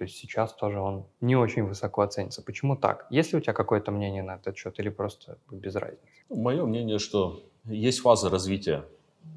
то 0.00 0.04
есть 0.04 0.16
сейчас 0.16 0.54
тоже 0.54 0.80
он 0.80 1.04
не 1.20 1.36
очень 1.36 1.64
высоко 1.64 2.00
оценится. 2.00 2.42
Почему 2.42 2.74
так? 2.74 3.06
Есть 3.10 3.32
ли 3.32 3.38
у 3.38 3.40
тебя 3.42 3.52
какое-то 3.52 3.90
мнение 3.92 4.22
на 4.22 4.36
этот 4.36 4.56
счет 4.56 4.78
или 4.78 4.88
просто 4.88 5.36
без 5.50 5.74
разницы? 5.74 6.02
Мое 6.30 6.64
мнение, 6.64 6.98
что 6.98 7.42
есть 7.64 8.00
фаза 8.00 8.30
развития 8.30 8.86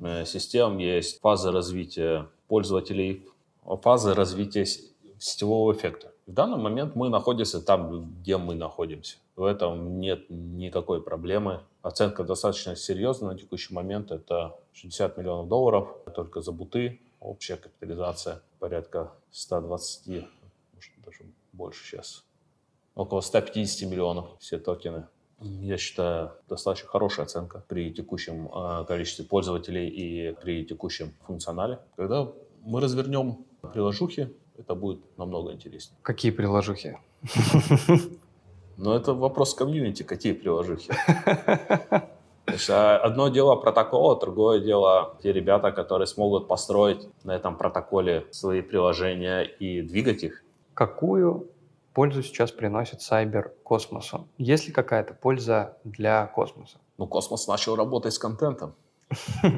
э, 0.01 0.23
систем, 0.23 0.77
есть 0.77 1.19
фаза 1.19 1.51
развития 1.51 2.29
пользователей, 2.47 3.27
фаза 3.81 4.15
развития 4.15 4.65
сетевого 5.19 5.73
эффекта. 5.73 6.12
В 6.25 6.32
данный 6.32 6.58
момент 6.58 6.96
мы 6.96 7.10
находимся 7.10 7.62
там, 7.62 8.13
где 8.22 8.38
мы 8.38 8.56
находимся. 8.56 9.18
В 9.36 9.44
этом 9.44 10.00
нет 10.00 10.30
никакой 10.30 11.01
проблемы. 11.01 11.62
Оценка 11.82 12.24
достаточно 12.24 12.77
серьезная 12.77 13.32
на 13.34 13.38
текущий 13.38 13.74
момент. 13.74 14.12
Это 14.12 14.56
60 14.72 15.18
миллионов 15.18 15.50
долларов 15.50 15.89
только 16.15 16.42
за 16.42 16.53
буты. 16.53 17.01
Общая 17.20 17.58
капитализация 17.58 18.42
порядка 18.60 19.12
120, 19.32 20.25
может 20.74 20.92
даже 21.06 21.25
больше 21.51 21.84
сейчас. 21.86 22.24
Около 22.96 23.20
150 23.20 23.89
миллионов 23.89 24.38
все 24.39 24.60
токены. 24.60 25.08
Я 25.42 25.77
считаю, 25.77 26.32
достаточно 26.48 26.88
хорошая 26.88 27.25
оценка 27.25 27.65
при 27.68 27.94
текущем 27.94 28.48
э, 28.48 28.86
количестве 28.86 29.25
пользователей 29.25 29.89
и 29.89 30.34
при 30.42 30.63
текущем 30.63 31.13
функционале. 31.25 31.80
Когда 31.98 32.32
мы 32.62 32.80
развернем 32.80 33.46
приложухи, 33.74 34.34
это 34.57 34.75
будет 34.75 35.00
намного 35.17 35.51
интереснее. 35.51 35.98
Какие 36.01 36.31
приложухи? 36.31 36.98
Но 38.77 38.95
это 38.95 39.13
вопрос 39.13 39.53
комьюнити, 39.53 40.03
какие 40.03 40.33
приложухи. 40.33 40.91
А, 42.69 42.98
одно 42.98 43.29
дело 43.29 43.55
протокол, 43.55 44.12
а 44.12 44.19
другое 44.19 44.60
дело 44.60 45.15
те 45.24 45.31
ребята, 45.31 45.72
которые 45.72 46.07
смогут 46.07 46.48
построить 46.48 47.07
на 47.24 47.31
этом 47.31 47.57
протоколе 47.57 48.27
свои 48.31 48.62
приложения 48.62 49.43
и 49.43 49.81
двигать 49.81 50.24
их. 50.24 50.43
Какую 50.74 51.48
пользу 51.93 52.22
сейчас 52.22 52.51
приносит 52.51 53.00
Cyber 53.00 53.51
космосу? 53.63 54.27
Есть 54.38 54.67
ли 54.67 54.74
какая-то 54.74 55.13
польза 55.13 55.77
для 55.86 56.27
космоса? 56.27 56.79
Ну, 56.98 57.07
космос 57.07 57.48
начал 57.48 57.75
работать 57.75 58.13
с 58.13 58.19
контентом 58.19 58.75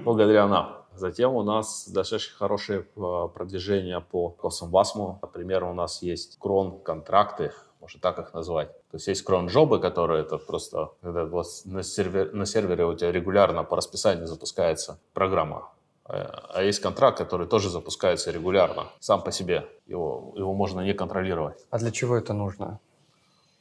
благодаря 0.04 0.48
нам. 0.48 0.85
Затем 0.98 1.34
у 1.34 1.44
нас 1.44 1.88
достаточно 1.90 2.38
хорошее 2.38 2.88
а, 2.96 3.28
продвижение 3.28 4.00
по 4.02 4.30
Космвасму. 4.30 5.20
Например, 5.22 5.64
у 5.66 5.74
нас 5.74 6.02
есть 6.02 6.38
крон-контракты, 6.40 7.52
можно 7.82 8.00
так 8.00 8.20
их 8.20 8.34
назвать. 8.34 8.70
То 8.92 8.98
есть 8.98 9.08
есть 9.08 9.24
крон-джобы, 9.24 9.80
которые 9.80 10.22
это 10.22 10.38
просто, 10.38 10.92
когда 11.02 11.26
на, 11.66 11.84
сервер, 11.84 12.34
на 12.34 12.46
сервере 12.46 12.86
у 12.86 12.96
тебя 12.96 13.12
регулярно 13.12 13.64
по 13.64 13.76
расписанию 13.76 14.26
запускается 14.28 15.00
программа 15.14 15.70
А, 16.06 16.50
а 16.54 16.64
есть 16.64 16.80
контракт, 16.80 17.18
который 17.18 17.48
тоже 17.48 17.70
запускается 17.70 18.32
регулярно, 18.32 18.86
сам 19.00 19.22
по 19.22 19.32
себе. 19.32 19.68
Его, 19.88 20.34
его 20.36 20.54
можно 20.54 20.82
не 20.82 20.94
контролировать. 20.94 21.66
А 21.70 21.78
для 21.78 21.92
чего 21.92 22.16
это 22.16 22.34
нужно? 22.34 22.80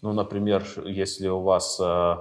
Ну, 0.03 0.13
например, 0.13 0.65
если 0.85 1.29
у 1.29 1.41
вас 1.41 1.81
э, 1.81 2.17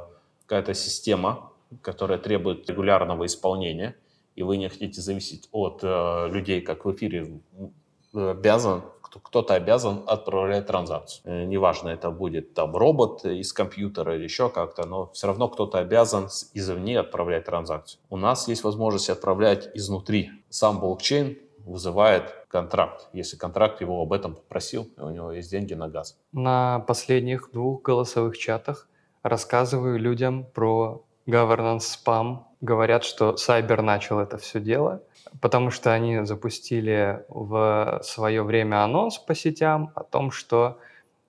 какая-то 0.46 0.74
система, 0.74 1.52
которая 1.82 2.18
требует 2.18 2.70
регулярного 2.70 3.26
исполнения, 3.26 3.96
и 4.36 4.44
вы 4.44 4.58
не 4.58 4.70
хотите 4.70 5.02
зависеть 5.02 5.50
от 5.52 5.80
э, 5.84 6.30
людей, 6.30 6.62
как 6.62 6.86
в 6.86 6.92
эфире 6.94 7.40
обязан 8.14 8.84
кто-то 9.22 9.54
обязан 9.54 10.04
отправлять 10.08 10.66
транзакцию. 10.66 11.22
Э, 11.26 11.46
неважно, 11.46 11.90
это 11.90 12.10
будет 12.10 12.54
там 12.54 12.76
робот 12.76 13.26
из 13.26 13.54
компьютера 13.54 14.16
или 14.16 14.24
еще 14.24 14.50
как-то, 14.50 14.86
но 14.86 15.12
все 15.14 15.28
равно 15.28 15.50
кто-то 15.50 15.80
обязан 15.80 16.30
извне 16.54 17.00
отправлять 17.00 17.46
транзакцию. 17.46 18.02
У 18.10 18.18
нас 18.18 18.48
есть 18.48 18.64
возможность 18.64 19.10
отправлять 19.10 19.70
изнутри. 19.76 20.32
Сам 20.50 20.80
блокчейн 20.80 21.38
вызывает 21.66 22.46
контракт, 22.50 23.08
если 23.14 23.38
контракт 23.38 23.82
его 23.82 24.02
об 24.02 24.14
этом 24.14 24.36
попросил, 24.36 24.88
у 24.98 25.10
него 25.10 25.32
есть 25.32 25.50
деньги 25.50 25.74
на 25.74 25.88
газ. 25.88 26.18
На 26.32 26.80
последних 26.80 27.52
двух 27.52 27.82
голосовых 27.82 28.38
чатах 28.38 28.88
рассказываю 29.22 29.98
людям 29.98 30.46
про 30.54 31.06
governance 31.28 31.98
spam. 31.98 32.40
Говорят, 32.62 33.04
что 33.04 33.36
Cyber 33.36 33.82
начал 33.82 34.20
это 34.20 34.38
все 34.38 34.60
дело– 34.60 35.02
потому 35.42 35.72
что 35.72 35.94
они 35.94 36.26
запустили 36.26 37.24
в 37.30 38.02
свое 38.04 38.44
время 38.44 38.84
анонс 38.84 39.18
по 39.18 39.36
сетям 39.36 39.92
о 39.96 40.04
том, 40.04 40.32
что 40.32 40.80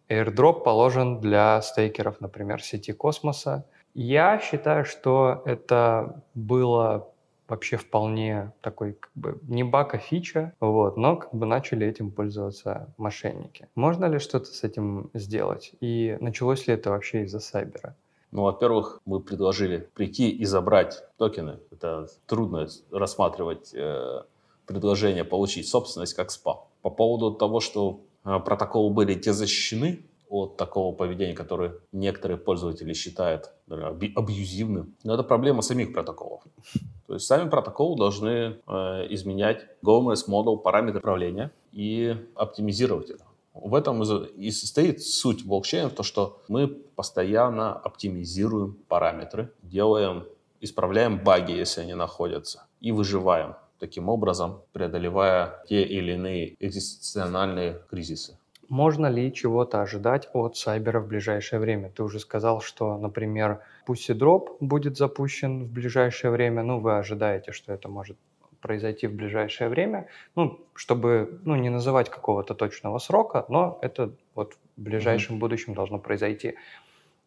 airdrop 0.08 0.62
положен 0.62 1.20
для 1.20 1.60
стейкеров, 1.62 2.20
например, 2.20 2.62
сети 2.62 2.92
космоса. 2.92 3.66
Я 3.94 4.38
считаю, 4.38 4.84
что 4.84 5.42
это 5.46 6.22
было 6.34 7.08
вообще 7.46 7.76
вполне 7.76 8.52
такой 8.62 8.94
как 8.94 9.10
бы 9.14 9.38
не 9.42 9.62
баг, 9.62 9.94
а 9.94 9.98
фича, 9.98 10.54
вот, 10.60 10.96
но 10.96 11.16
как 11.16 11.34
бы 11.34 11.46
начали 11.46 11.86
этим 11.86 12.10
пользоваться 12.10 12.92
мошенники. 12.96 13.68
Можно 13.74 14.06
ли 14.06 14.18
что-то 14.18 14.46
с 14.46 14.64
этим 14.64 15.10
сделать? 15.12 15.72
И 15.80 16.16
началось 16.20 16.66
ли 16.66 16.74
это 16.74 16.90
вообще 16.90 17.24
из-за 17.24 17.40
сайбера? 17.40 17.94
Ну, 18.34 18.42
во-первых, 18.42 19.00
мы 19.06 19.20
предложили 19.20 19.88
прийти 19.94 20.28
и 20.28 20.44
забрать 20.44 21.04
токены. 21.18 21.60
Это 21.70 22.08
трудно 22.26 22.66
рассматривать 22.90 23.72
э, 23.72 24.22
предложение 24.66 25.22
получить 25.22 25.68
собственность 25.68 26.14
как 26.14 26.32
спам. 26.32 26.58
По 26.82 26.90
поводу 26.90 27.30
того, 27.36 27.60
что 27.60 28.00
э, 28.24 28.40
протоколы 28.44 28.92
были 28.92 29.14
те 29.14 29.32
защищены 29.32 30.04
от 30.28 30.56
такого 30.56 30.92
поведения, 30.92 31.32
которое 31.32 31.76
некоторые 31.92 32.36
пользователи 32.36 32.92
считают 32.92 33.52
абьюзивным. 33.68 34.96
Но 35.04 35.14
это 35.14 35.22
проблема 35.22 35.62
самих 35.62 35.92
протоколов. 35.92 36.42
То 37.06 37.14
есть 37.14 37.26
сами 37.26 37.48
протоколы 37.48 37.96
должны 37.96 38.28
э, 38.28 38.56
изменять 39.10 39.64
governance 39.80 40.28
model, 40.28 40.58
параметры 40.58 40.98
управления 40.98 41.52
и 41.70 42.16
оптимизировать 42.34 43.10
это. 43.10 43.24
В 43.54 43.74
этом 43.76 44.02
и 44.02 44.50
состоит 44.50 45.00
суть 45.00 45.46
блокчейна, 45.46 45.88
в 45.88 45.94
том, 45.94 46.04
что 46.04 46.42
мы 46.48 46.66
постоянно 46.68 47.72
оптимизируем 47.72 48.76
параметры, 48.88 49.52
делаем, 49.62 50.24
исправляем 50.60 51.18
баги, 51.18 51.52
если 51.52 51.82
они 51.82 51.94
находятся, 51.94 52.66
и 52.80 52.90
выживаем, 52.90 53.54
таким 53.78 54.08
образом 54.08 54.62
преодолевая 54.72 55.62
те 55.68 55.84
или 55.84 56.12
иные 56.12 56.56
экзистенциальные 56.58 57.80
кризисы. 57.88 58.38
Можно 58.68 59.06
ли 59.06 59.32
чего-то 59.32 59.82
ожидать 59.82 60.28
от 60.32 60.56
Сайбера 60.56 61.00
в 61.00 61.06
ближайшее 61.06 61.60
время? 61.60 61.90
Ты 61.90 62.02
уже 62.02 62.18
сказал, 62.18 62.60
что, 62.60 62.96
например, 62.96 63.60
Pussy 63.86 64.18
Drop 64.18 64.56
будет 64.58 64.96
запущен 64.96 65.64
в 65.64 65.70
ближайшее 65.70 66.30
время. 66.30 66.62
Ну, 66.62 66.80
вы 66.80 66.96
ожидаете, 66.96 67.52
что 67.52 67.72
это 67.72 67.88
может 67.88 68.16
произойти 68.64 69.06
в 69.06 69.14
ближайшее 69.14 69.68
время, 69.68 70.08
ну, 70.36 70.58
чтобы 70.74 71.38
ну, 71.44 71.54
не 71.54 71.68
называть 71.68 72.08
какого-то 72.08 72.54
точного 72.54 72.98
срока, 72.98 73.44
но 73.48 73.78
это 73.82 74.10
вот 74.34 74.54
в 74.54 74.82
ближайшем 74.82 75.36
mm-hmm. 75.36 75.38
будущем 75.38 75.74
должно 75.74 75.98
произойти. 75.98 76.54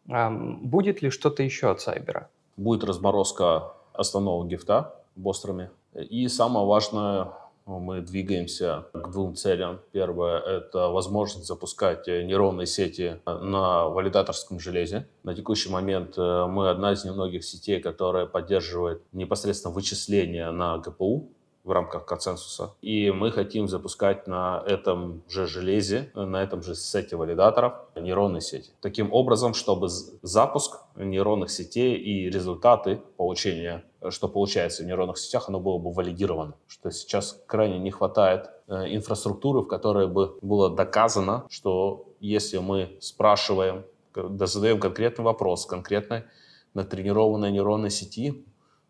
Будет 0.04 1.00
ли 1.00 1.10
что-то 1.10 1.44
еще 1.44 1.70
от 1.70 1.80
Сайбера? 1.80 2.28
Будет 2.56 2.82
разморозка 2.82 3.72
основного 3.92 4.44
гифта 4.48 4.96
бострами. 5.14 5.70
И 5.94 6.26
самое 6.26 6.66
важное, 6.66 7.28
мы 7.68 8.00
двигаемся 8.00 8.86
к 8.92 9.10
двум 9.10 9.34
целям. 9.34 9.80
Первое– 9.92 10.38
это 10.40 10.88
возможность 10.88 11.46
запускать 11.46 12.06
нейронные 12.06 12.66
сети 12.66 13.20
на 13.26 13.88
валидаторском 13.88 14.58
железе. 14.58 15.06
На 15.22 15.34
текущий 15.34 15.68
момент 15.68 16.16
э, 16.16 16.46
мы 16.46 16.70
одна 16.70 16.92
из 16.92 17.04
немногих 17.04 17.44
сетей, 17.44 17.80
которая 17.80 18.26
поддерживает 18.26 19.02
непосредственно 19.12 19.74
вычисления 19.74 20.50
на 20.50 20.78
ГПУ 20.78 21.30
в 21.68 21.72
рамках 21.72 22.06
консенсуса. 22.06 22.74
И 22.80 23.10
мы 23.10 23.30
хотим 23.30 23.68
запускать 23.68 24.26
на 24.26 24.64
этом 24.66 25.22
же 25.28 25.46
железе, 25.46 26.10
на 26.14 26.42
этом 26.42 26.62
же 26.62 26.74
сете 26.74 27.14
валидаторов 27.16 27.74
нейронные 27.94 28.40
сети. 28.40 28.70
Таким 28.80 29.12
образом, 29.12 29.52
чтобы 29.52 29.88
запуск 29.88 30.80
нейронных 30.96 31.50
сетей 31.50 31.96
и 31.96 32.30
результаты 32.30 33.02
получения, 33.16 33.84
что 34.08 34.28
получается 34.28 34.82
в 34.82 34.86
нейронных 34.86 35.18
сетях, 35.18 35.48
оно 35.48 35.60
было 35.60 35.78
бы 35.78 35.92
валидировано. 35.92 36.54
Что 36.66 36.90
сейчас 36.90 37.38
крайне 37.46 37.78
не 37.78 37.90
хватает 37.90 38.50
э, 38.66 38.94
инфраструктуры, 38.94 39.60
в 39.60 39.66
которой 39.66 40.08
бы 40.08 40.38
было 40.40 40.74
доказано, 40.74 41.44
что 41.50 42.08
если 42.18 42.58
мы 42.58 42.96
спрашиваем, 43.00 43.84
задаем 44.14 44.80
конкретный 44.80 45.24
вопрос 45.24 45.66
конкретной 45.66 46.24
натренированной 46.72 47.52
нейронной 47.52 47.90
сети, 47.90 48.44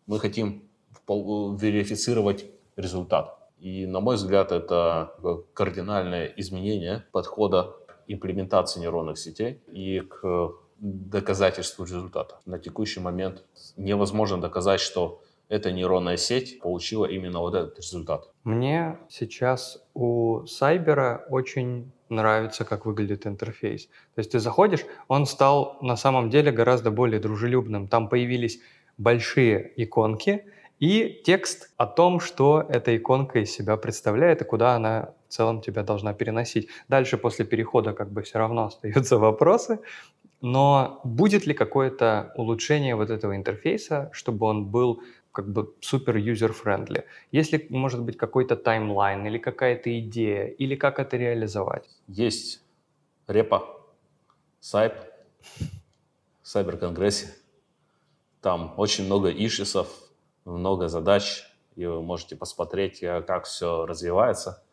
мы 0.07 0.19
хотим 0.19 0.63
верифицировать 1.07 2.45
результат. 2.79 3.37
И, 3.59 3.85
на 3.85 3.99
мой 3.99 4.15
взгляд, 4.15 4.51
это 4.51 5.13
кардинальное 5.53 6.33
изменение 6.37 7.05
подхода 7.11 7.75
имплементации 8.07 8.79
нейронных 8.79 9.17
сетей 9.17 9.61
и 9.67 9.99
к 9.99 10.53
доказательству 10.79 11.83
результата. 11.83 12.39
На 12.45 12.57
текущий 12.57 13.01
момент 13.01 13.43
невозможно 13.75 14.39
доказать, 14.39 14.79
что 14.79 15.21
эта 15.49 15.71
нейронная 15.71 16.17
сеть 16.17 16.59
получила 16.61 17.05
именно 17.05 17.39
вот 17.39 17.55
этот 17.55 17.77
результат. 17.77 18.31
Мне 18.43 18.97
сейчас 19.09 19.83
у 19.93 20.45
Сайбера 20.45 21.25
очень 21.29 21.91
нравится, 22.07 22.65
как 22.65 22.85
выглядит 22.85 23.27
интерфейс. 23.27 23.87
То 24.15 24.19
есть 24.19 24.31
ты 24.31 24.39
заходишь, 24.39 24.85
он 25.07 25.25
стал 25.25 25.77
на 25.81 25.97
самом 25.97 26.29
деле 26.29 26.51
гораздо 26.51 26.91
более 26.91 27.19
дружелюбным. 27.19 27.87
Там 27.87 28.09
появились 28.09 28.61
большие 28.97 29.73
иконки, 29.75 30.45
и 30.79 31.21
текст 31.25 31.71
о 31.77 31.85
том, 31.85 32.19
что 32.19 32.65
эта 32.69 32.95
иконка 32.95 33.39
из 33.39 33.51
себя 33.51 33.77
представляет 33.77 34.41
и 34.41 34.45
куда 34.45 34.75
она 34.75 35.13
в 35.27 35.33
целом 35.33 35.61
тебя 35.61 35.83
должна 35.83 36.13
переносить. 36.13 36.69
Дальше 36.87 37.17
после 37.17 37.45
перехода 37.45 37.93
как 37.93 38.11
бы 38.11 38.21
все 38.21 38.39
равно 38.39 38.65
остаются 38.67 39.17
вопросы, 39.17 39.79
но 40.41 41.01
будет 41.03 41.45
ли 41.45 41.53
какое-то 41.53 42.31
улучшение 42.35 42.95
вот 42.95 43.09
этого 43.09 43.35
интерфейса, 43.35 44.09
чтобы 44.13 44.45
он 44.45 44.65
был 44.65 45.03
как 45.31 45.51
бы 45.51 45.73
супер 45.81 46.15
user-friendly? 46.15 47.05
Если, 47.31 47.67
может 47.69 48.01
быть, 48.01 48.17
какой-то 48.17 48.55
timeline 48.55 49.25
или 49.27 49.37
какая-то 49.37 49.99
идея, 49.99 50.45
или 50.45 50.75
как 50.75 50.99
это 50.99 51.17
реализовать? 51.17 51.89
Есть 52.07 52.63
репа, 53.27 53.81
сайп, 54.59 54.93
Сайбер-конгрессе. 56.41 57.27
Там 58.41 58.73
очень 58.77 59.05
много 59.05 59.29
ишисов, 59.29 60.08
много 60.45 60.87
задач, 60.87 61.43
и 61.75 61.85
вы 61.85 62.01
можете 62.01 62.35
посмотреть, 62.35 63.01
э, 63.03 63.21
как 63.21 63.45
все 63.45 63.85
развивается, 63.85 64.63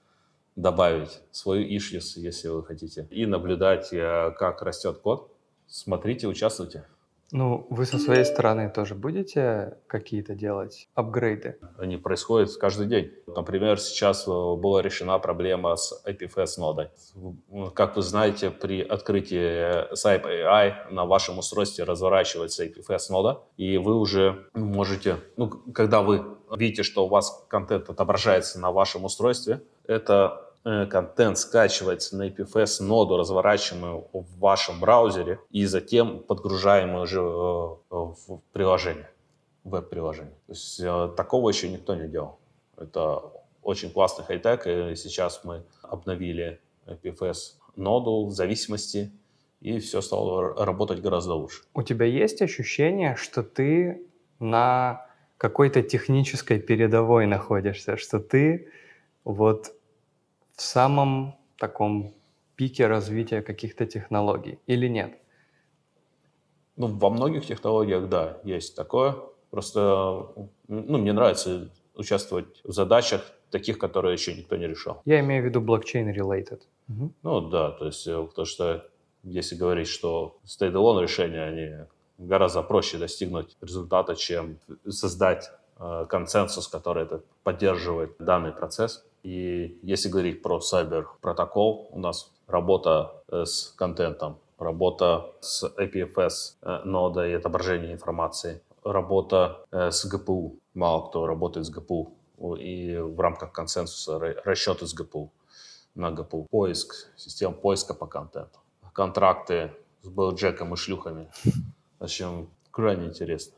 добавить 0.56 1.20
свою 1.30 1.66
issues, 1.68 2.12
если 2.16 2.48
вы 2.48 2.64
хотите, 2.64 3.06
и 3.10 3.26
наблюдать, 3.26 3.92
э, 3.92 4.32
как 4.38 4.62
растет 4.62 4.98
код. 4.98 5.30
Смотрите, 5.66 6.26
участвуйте. 6.26 6.86
Ну, 7.32 7.66
вы 7.70 7.86
со 7.86 7.98
своей 7.98 8.24
стороны 8.24 8.70
тоже 8.70 8.94
будете 8.94 9.78
какие-то 9.88 10.34
делать 10.34 10.88
апгрейды? 10.94 11.58
Они 11.76 11.96
происходят 11.96 12.54
каждый 12.56 12.86
день. 12.86 13.10
Например, 13.26 13.80
сейчас 13.80 14.28
э, 14.28 14.30
была 14.30 14.80
решена 14.80 15.18
проблема 15.18 15.74
с 15.76 16.04
IPFS 16.06 16.58
нодой. 16.58 16.90
Как 17.74 17.96
вы 17.96 18.02
знаете, 18.02 18.50
при 18.50 18.80
открытии 18.80 19.92
SIP 19.92 20.24
AI 20.24 20.92
на 20.92 21.04
вашем 21.04 21.38
устройстве 21.38 21.84
разворачивается 21.84 22.64
IPFS 22.64 23.10
нода, 23.10 23.42
и 23.56 23.76
вы 23.76 23.96
уже 23.96 24.48
можете, 24.54 25.16
ну, 25.36 25.48
когда 25.48 26.02
вы 26.02 26.24
видите, 26.56 26.84
что 26.84 27.06
у 27.06 27.08
вас 27.08 27.44
контент 27.48 27.90
отображается 27.90 28.60
на 28.60 28.70
вашем 28.70 29.04
устройстве, 29.04 29.62
это 29.86 30.45
контент 30.90 31.38
скачивается 31.38 32.16
на 32.16 32.28
IPFS 32.28 32.82
ноду, 32.82 33.16
разворачиваемую 33.16 34.08
в 34.12 34.38
вашем 34.38 34.80
браузере, 34.80 35.38
и 35.50 35.64
затем 35.64 36.18
подгружаемую 36.18 37.04
уже 37.04 37.20
э, 37.20 37.22
в 37.90 38.40
приложение, 38.52 39.08
веб-приложение. 39.62 40.34
То 40.46 40.52
есть 40.52 40.80
э, 40.80 41.14
такого 41.16 41.50
еще 41.50 41.68
никто 41.68 41.94
не 41.94 42.08
делал. 42.08 42.40
Это 42.76 43.22
очень 43.62 43.90
классный 43.90 44.24
хай-тек, 44.24 44.66
и 44.66 44.96
сейчас 44.96 45.42
мы 45.44 45.62
обновили 45.82 46.60
IPFS 46.86 47.54
ноду 47.76 48.26
в 48.26 48.32
зависимости, 48.32 49.12
и 49.60 49.78
все 49.78 50.00
стало 50.00 50.64
работать 50.64 51.00
гораздо 51.00 51.34
лучше. 51.34 51.62
У 51.74 51.82
тебя 51.82 52.06
есть 52.06 52.42
ощущение, 52.42 53.14
что 53.14 53.44
ты 53.44 54.02
на 54.40 55.06
какой-то 55.38 55.82
технической 55.82 56.58
передовой 56.58 57.26
находишься, 57.26 57.96
что 57.96 58.18
ты 58.18 58.68
вот 59.24 59.75
в 60.56 60.62
самом 60.62 61.36
таком 61.58 62.14
пике 62.56 62.86
развития 62.86 63.42
каких-то 63.42 63.86
технологий 63.86 64.58
или 64.66 64.88
нет? 64.88 65.18
Ну, 66.76 66.88
во 66.88 67.10
многих 67.10 67.46
технологиях, 67.46 68.08
да, 68.08 68.38
есть 68.44 68.74
такое. 68.74 69.16
Просто, 69.50 70.28
ну, 70.68 70.98
мне 70.98 71.12
нравится 71.12 71.70
участвовать 71.94 72.60
в 72.64 72.72
задачах 72.72 73.22
таких, 73.50 73.78
которые 73.78 74.12
еще 74.12 74.34
никто 74.34 74.56
не 74.56 74.66
решал. 74.66 75.00
Я 75.04 75.20
имею 75.20 75.42
в 75.42 75.46
виду 75.46 75.60
блокчейн-related. 75.60 76.60
Угу. 76.88 77.12
Ну, 77.22 77.40
да, 77.48 77.70
то 77.70 77.86
есть, 77.86 78.06
э, 78.06 78.28
то, 78.34 78.44
что 78.44 78.86
если 79.22 79.56
говорить, 79.56 79.88
что 79.88 80.38
стейдалон 80.44 81.02
решения, 81.02 81.42
они 81.42 81.86
гораздо 82.18 82.62
проще 82.62 82.98
достигнуть 82.98 83.56
результата, 83.60 84.14
чем 84.14 84.58
создать 84.88 85.50
э, 85.78 86.06
консенсус, 86.08 86.68
который 86.68 87.04
это 87.04 87.22
поддерживает 87.42 88.16
данный 88.18 88.52
процесс. 88.52 89.04
И 89.26 89.80
если 89.82 90.08
говорить 90.08 90.40
про 90.40 90.58
Cyber 90.58 91.06
протокол, 91.20 91.88
у 91.90 91.98
нас 91.98 92.32
работа 92.46 93.24
э, 93.26 93.44
с 93.44 93.74
контентом, 93.76 94.38
работа 94.56 95.32
с 95.40 95.64
APFS 95.64 96.54
э, 96.62 96.82
нодой 96.84 97.32
и 97.32 97.34
отображение 97.34 97.92
информации, 97.92 98.62
работа 98.84 99.66
э, 99.72 99.90
с 99.90 100.06
GPU. 100.06 100.52
Мало 100.74 101.08
кто 101.08 101.26
работает 101.26 101.66
с 101.66 101.76
GPU. 101.76 102.12
И 102.56 102.96
в 102.98 103.18
рамках 103.18 103.50
консенсуса 103.50 104.20
расчеты 104.44 104.86
с 104.86 104.94
GPU 104.94 105.30
на 105.96 106.10
GPU. 106.10 106.46
Поиск, 106.48 107.10
система 107.16 107.52
поиска 107.54 107.94
по 107.94 108.06
контенту. 108.06 108.60
Контракты 108.92 109.72
с 110.02 110.08
Белджеком 110.08 110.72
и 110.74 110.76
шлюхами. 110.76 111.28
В 111.98 112.04
общем, 112.04 112.48
крайне 112.70 113.06
интересно. 113.06 113.56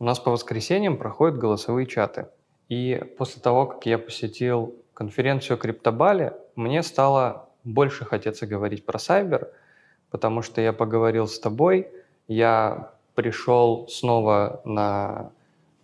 У 0.00 0.04
нас 0.04 0.18
по 0.18 0.32
воскресеньям 0.32 0.98
проходят 0.98 1.38
голосовые 1.38 1.86
чаты. 1.86 2.26
И 2.68 3.00
после 3.16 3.40
того, 3.40 3.66
как 3.66 3.86
я 3.86 3.98
посетил 3.98 4.74
конференцию 4.94 5.58
Криптобали, 5.58 6.32
мне 6.56 6.82
стало 6.82 7.48
больше 7.64 8.04
хотеться 8.04 8.46
говорить 8.46 8.84
про 8.84 8.98
Сайбер, 8.98 9.52
потому 10.10 10.42
что 10.42 10.60
я 10.60 10.72
поговорил 10.72 11.26
с 11.28 11.38
тобой, 11.38 11.88
я 12.28 12.92
пришел 13.14 13.88
снова 13.88 14.60
на 14.64 15.30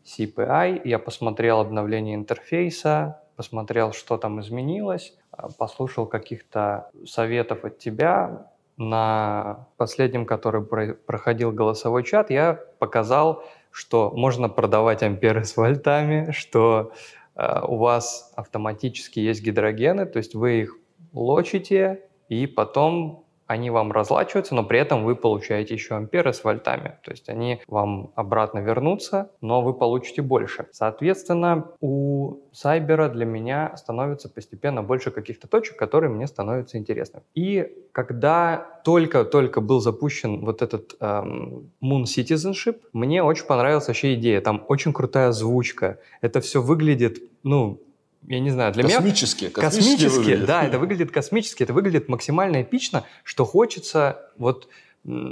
CPI, 0.04 0.82
я 0.84 0.98
посмотрел 0.98 1.60
обновление 1.60 2.14
интерфейса, 2.14 3.20
посмотрел, 3.36 3.92
что 3.92 4.16
там 4.18 4.40
изменилось, 4.40 5.14
послушал 5.58 6.06
каких-то 6.06 6.90
советов 7.06 7.64
от 7.64 7.78
тебя. 7.78 8.48
На 8.76 9.66
последнем, 9.76 10.24
который 10.24 10.62
проходил 10.94 11.52
голосовой 11.52 12.04
чат, 12.04 12.30
я 12.30 12.58
показал 12.78 13.44
что 13.72 14.12
можно 14.14 14.48
продавать 14.48 15.02
амперы 15.02 15.44
с 15.44 15.56
вольтами, 15.56 16.30
что 16.30 16.92
э, 17.34 17.60
у 17.66 17.78
вас 17.78 18.32
автоматически 18.36 19.18
есть 19.18 19.42
гидрогены, 19.42 20.06
то 20.06 20.18
есть 20.18 20.34
вы 20.34 20.60
их 20.60 20.76
лочите, 21.12 22.02
и 22.28 22.46
потом 22.46 23.26
они 23.52 23.70
вам 23.70 23.92
разлачиваются, 23.92 24.54
но 24.54 24.64
при 24.64 24.78
этом 24.78 25.04
вы 25.04 25.14
получаете 25.14 25.74
еще 25.74 25.94
амперы 25.94 26.32
с 26.32 26.42
вольтами. 26.42 26.98
То 27.04 27.10
есть 27.10 27.28
они 27.28 27.60
вам 27.68 28.12
обратно 28.16 28.60
вернутся, 28.60 29.30
но 29.40 29.60
вы 29.60 29.74
получите 29.74 30.22
больше. 30.22 30.66
Соответственно, 30.72 31.68
у 31.80 32.38
Сайбера 32.52 33.08
для 33.08 33.26
меня 33.26 33.76
становится 33.76 34.28
постепенно 34.28 34.82
больше 34.82 35.10
каких-то 35.10 35.48
точек, 35.48 35.76
которые 35.76 36.10
мне 36.10 36.26
становятся 36.26 36.78
интересны. 36.78 37.20
И 37.34 37.70
когда 37.92 38.80
только-только 38.84 39.60
был 39.60 39.80
запущен 39.80 40.44
вот 40.44 40.62
этот 40.62 40.96
эм, 41.00 41.70
Moon 41.82 42.04
Citizenship, 42.04 42.80
мне 42.92 43.22
очень 43.22 43.44
понравилась 43.44 43.88
вообще 43.88 44.14
идея. 44.14 44.40
Там 44.40 44.64
очень 44.68 44.92
крутая 44.92 45.28
озвучка. 45.28 45.98
Это 46.22 46.40
все 46.40 46.62
выглядит, 46.62 47.18
ну, 47.42 47.80
я 48.26 48.40
не 48.40 48.50
знаю, 48.50 48.72
для 48.72 48.84
космически, 48.84 49.44
меня... 49.44 49.52
Космически, 49.52 50.04
космически, 50.04 50.46
да, 50.46 50.64
это 50.64 50.78
выглядит 50.78 51.10
космически, 51.10 51.62
это 51.62 51.72
выглядит 51.72 52.08
максимально 52.08 52.62
эпично, 52.62 53.04
что 53.24 53.44
хочется 53.44 54.30
вот, 54.38 54.68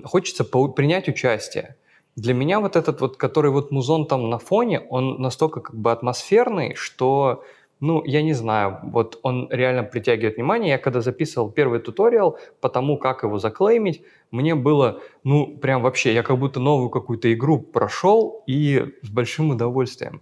хочется 0.04 0.44
принять 0.44 1.08
участие. 1.08 1.76
Для 2.16 2.34
меня 2.34 2.60
вот 2.60 2.76
этот 2.76 3.00
вот, 3.00 3.16
который 3.16 3.50
вот 3.50 3.70
музон 3.70 4.06
там 4.06 4.28
на 4.28 4.38
фоне, 4.38 4.80
он 4.80 5.20
настолько 5.20 5.60
как 5.60 5.76
бы 5.76 5.92
атмосферный, 5.92 6.74
что, 6.74 7.44
ну, 7.78 8.04
я 8.04 8.22
не 8.22 8.32
знаю, 8.32 8.80
вот 8.82 9.20
он 9.22 9.48
реально 9.50 9.84
притягивает 9.84 10.36
внимание. 10.36 10.70
Я 10.70 10.78
когда 10.78 11.00
записывал 11.00 11.50
первый 11.50 11.78
туториал 11.78 12.38
по 12.60 12.68
тому, 12.68 12.98
как 12.98 13.22
его 13.22 13.38
заклеймить, 13.38 14.02
мне 14.32 14.54
было, 14.54 15.00
ну, 15.22 15.56
прям 15.56 15.82
вообще, 15.82 16.12
я 16.12 16.22
как 16.22 16.38
будто 16.38 16.58
новую 16.60 16.90
какую-то 16.90 17.32
игру 17.32 17.60
прошел 17.60 18.42
и 18.46 18.84
с 19.02 19.08
большим 19.08 19.50
удовольствием. 19.50 20.20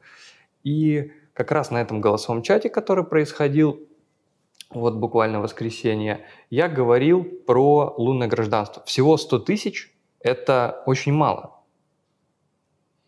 И 0.65 1.11
как 1.39 1.53
раз 1.53 1.71
на 1.71 1.81
этом 1.81 2.01
голосовом 2.01 2.43
чате, 2.43 2.69
который 2.69 3.05
происходил 3.05 3.79
вот 4.71 4.97
буквально 4.97 5.39
в 5.39 5.43
воскресенье, 5.43 6.27
я 6.51 6.69
говорил 6.69 7.23
про 7.23 7.95
лунное 7.97 8.27
гражданство. 8.27 8.83
Всего 8.85 9.17
100 9.17 9.39
тысяч– 9.39 9.95
это 10.21 10.83
очень 10.85 11.13
мало. 11.13 11.55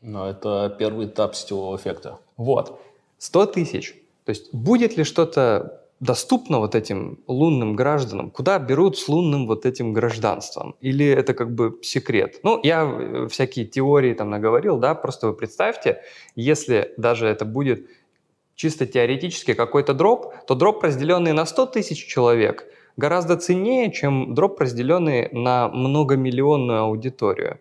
Но 0.00 0.30
это 0.30 0.74
первый 0.78 1.06
этап 1.06 1.34
сетевого 1.34 1.76
эффекта. 1.76 2.20
Вот. 2.36 2.80
100 3.18 3.46
тысяч. 3.46 3.94
То 4.24 4.30
есть 4.30 4.54
будет 4.54 4.96
ли 4.96 5.02
что-то 5.02 5.82
доступно 5.98 6.60
вот 6.60 6.76
этим 6.76 7.18
лунным 7.26 7.74
гражданам? 7.74 8.30
Куда 8.30 8.60
берут 8.60 8.96
с 8.96 9.08
лунным 9.08 9.48
вот 9.48 9.66
этим 9.66 9.92
гражданством? 9.92 10.76
Или 10.80 11.04
это 11.04 11.34
как 11.34 11.52
бы 11.52 11.80
секрет? 11.82 12.38
Ну, 12.44 12.60
я 12.62 12.84
э, 12.84 13.26
всякие 13.28 13.66
теории 13.66 14.14
там 14.14 14.30
наговорил, 14.30 14.78
да, 14.78 14.94
просто 14.94 15.26
вы 15.26 15.34
представьте, 15.34 16.02
если 16.36 16.94
даже 16.96 17.26
это 17.26 17.44
будет 17.44 17.88
чисто 18.60 18.86
теоретически 18.86 19.54
какой-то 19.54 19.94
дроп, 19.94 20.34
то 20.46 20.54
дроп, 20.54 20.82
разделенный 20.84 21.32
на 21.32 21.46
100 21.46 21.66
тысяч 21.66 22.06
человек, 22.06 22.66
гораздо 22.98 23.36
ценнее, 23.36 23.90
чем 23.90 24.34
дроп, 24.34 24.60
разделенный 24.60 25.30
на 25.32 25.68
многомиллионную 25.68 26.80
аудиторию. 26.80 27.58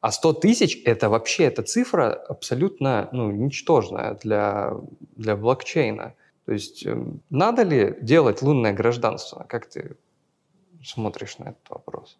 А 0.00 0.12
100 0.12 0.34
тысяч– 0.34 0.80
это 0.84 1.08
вообще, 1.08 1.46
эта 1.46 1.64
цифра 1.64 2.12
абсолютно 2.12 3.08
ну, 3.10 3.32
ничтожная 3.32 4.14
для, 4.22 4.74
для 5.16 5.34
блокчейна. 5.34 6.14
То 6.44 6.52
есть 6.52 6.86
эм, 6.86 7.20
надо 7.28 7.64
ли 7.64 7.96
делать 8.00 8.40
лунное 8.40 8.72
гражданство? 8.72 9.44
Как 9.48 9.66
ты 9.66 9.96
смотришь 10.84 11.38
на 11.38 11.48
этот 11.48 11.70
вопрос? 11.70 12.18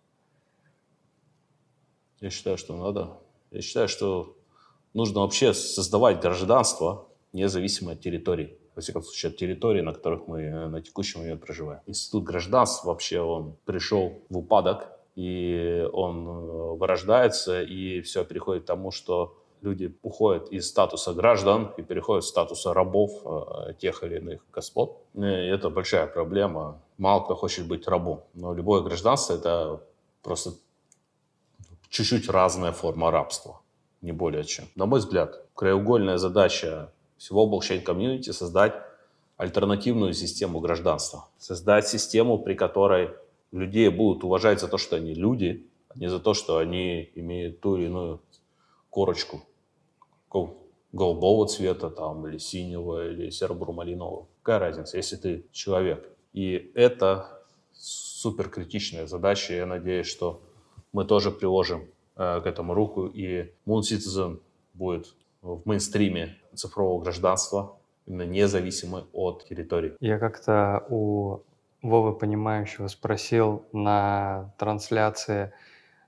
Я 2.21 2.31
считаю, 2.31 2.59
что 2.59 2.75
надо. 2.77 3.19
Я 3.53 3.62
считаю, 3.62 3.87
что 3.87 4.35
нужно 4.95 5.21
вообще 5.21 5.55
создавать 5.55 6.21
гражданство, 6.21 7.07
независимо 7.37 7.92
от 7.92 8.01
территорий. 8.01 8.59
Во 8.75 8.83
всяком 8.83 9.03
случае, 9.03 9.31
от 9.31 9.37
территории, 9.37 9.83
на 9.83 9.92
которых 9.92 10.27
мы 10.27 10.42
э, 10.42 10.68
на 10.68 10.83
текущий 10.83 11.18
момент 11.18 11.40
проживаем. 11.40 11.81
Институт 11.87 12.25
гражданства 12.25 12.88
вообще 12.88 13.20
он 13.20 13.57
пришел 13.64 14.22
в 14.29 14.38
упадок, 14.38 14.88
и 15.14 15.87
он 15.92 16.27
э, 16.27 16.77
вырождается, 16.77 17.62
и 17.62 18.01
все 18.01 18.25
переходит 18.25 18.64
к 18.64 18.66
тому, 18.66 18.90
что 18.90 19.38
люди 19.62 19.96
уходят 20.03 20.49
из 20.53 20.68
статуса 20.68 21.12
граждан 21.14 21.72
и 21.79 21.83
переходят 21.83 22.25
в 22.25 22.29
статуса 22.29 22.75
рабов 22.75 23.11
э, 23.25 23.75
тех 23.79 24.03
или 24.03 24.16
иных 24.16 24.44
господ. 24.53 24.99
И 25.14 25.20
это 25.20 25.70
большая 25.70 26.07
проблема. 26.07 26.81
Мало 26.99 27.25
кто 27.25 27.35
хочет 27.35 27.66
быть 27.66 27.88
рабом. 27.88 28.25
Но 28.35 28.55
любое 28.55 28.83
гражданство– 28.83 29.35
это 29.38 29.81
просто 30.22 30.51
чуть-чуть 31.88 32.29
разная 32.29 32.72
форма 32.72 33.11
рабства, 33.11 33.61
не 34.03 34.12
более 34.12 34.44
чем. 34.44 34.66
На 34.75 34.87
мой 34.87 35.01
взгляд, 35.01 35.42
краеугольная 35.55 36.18
задача 36.18 36.92
всего 37.16 37.46
блокчейн-комьюнити 37.46 38.31
создать 38.31 38.74
альтернативную 39.37 40.12
систему 40.14 40.61
гражданства. 40.61 41.29
Создать 41.38 41.88
систему, 41.88 42.38
при 42.38 42.55
которой 42.55 43.11
людей 43.52 43.88
будут 43.88 44.24
уважать 44.24 44.61
за 44.61 44.68
то, 44.68 44.79
что 44.79 44.96
они 44.96 45.14
люди, 45.14 45.66
а 45.88 45.98
не 45.98 46.09
за 46.09 46.20
то, 46.20 46.35
что 46.35 46.59
они 46.59 47.11
имеют 47.14 47.61
ту 47.61 47.76
или 47.76 47.87
иную 47.87 48.20
корочку 48.90 49.42
голубого 50.92 51.46
цвета 51.46 51.90
там, 51.90 52.26
или 52.26 52.38
синего, 52.38 53.11
или 53.11 53.31
серо-бурмалинового. 53.31 54.26
Какая 54.42 54.59
разница, 54.59 54.96
если 54.96 55.16
ты 55.16 55.46
человек? 55.52 56.09
И 56.33 56.70
это 56.74 57.42
супер 57.72 58.48
критичная 58.48 59.07
задача. 59.07 59.55
Я 59.55 59.66
надеюсь, 59.66 60.07
что 60.07 60.40
мы 60.92 61.05
тоже 61.05 61.31
приложим 61.31 61.88
э, 62.16 62.40
к 62.40 62.46
этому 62.46 62.74
руку, 62.74 63.07
и 63.07 63.52
Moon 63.66 63.81
Citizen 63.81 64.40
будет 64.74 65.14
в 65.55 65.67
мейнстриме 65.67 66.37
цифрового 66.55 67.03
гражданства, 67.03 67.77
именно 68.07 68.27
независимо 68.27 69.05
от 69.13 69.45
территории. 69.49 69.95
Я 70.01 70.19
как-то 70.19 70.85
у 70.89 71.41
Вовы 71.83 72.15
Понимающего 72.15 72.89
спросил 72.89 73.65
на 73.73 74.53
трансляции, 74.59 75.53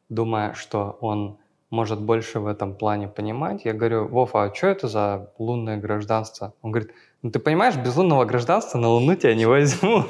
думая, 0.09 0.55
что 0.55 0.98
он 1.01 1.38
может 1.70 2.01
больше 2.01 2.40
в 2.40 2.46
этом 2.46 2.74
плане 2.74 3.09
понимать. 3.09 3.64
Я 3.64 3.74
говорю, 3.74 4.09
Вов, 4.09 4.35
а 4.35 4.53
что 4.55 4.68
это 4.68 4.88
за 4.88 5.33
лунное 5.38 5.77
гражданство? 5.77 6.55
Он 6.62 6.72
говорит, 6.72 6.92
ну 7.22 7.31
ты 7.31 7.38
понимаешь, 7.38 7.77
без 7.77 7.94
лунного 7.96 8.24
гражданства 8.24 8.79
на 8.79 8.88
Луну 8.88 9.14
тебя 9.14 9.35
не 9.35 9.46
возьмут. 9.46 10.07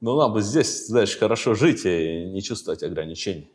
Ну, 0.00 0.18
нам 0.18 0.34
бы 0.34 0.42
здесь, 0.42 0.86
знаешь, 0.86 1.18
хорошо 1.18 1.54
жить 1.54 1.86
и 1.86 2.26
не 2.26 2.42
чувствовать 2.42 2.82
ограничений. 2.82 3.50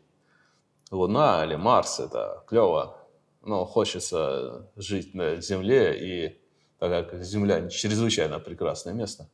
Луна 0.90 1.44
или 1.44 1.54
Марс– 1.54 2.00
это 2.00 2.42
клево, 2.48 2.96
но 3.42 3.64
хочется 3.64 4.70
жить 4.76 5.14
на 5.14 5.40
Земле, 5.40 5.96
и 5.98 6.40
так 6.78 7.10
как 7.10 7.22
Земля 7.22 7.68
чрезвычайно 7.68 8.38
прекрасное 8.38 8.94
место, 8.94 9.28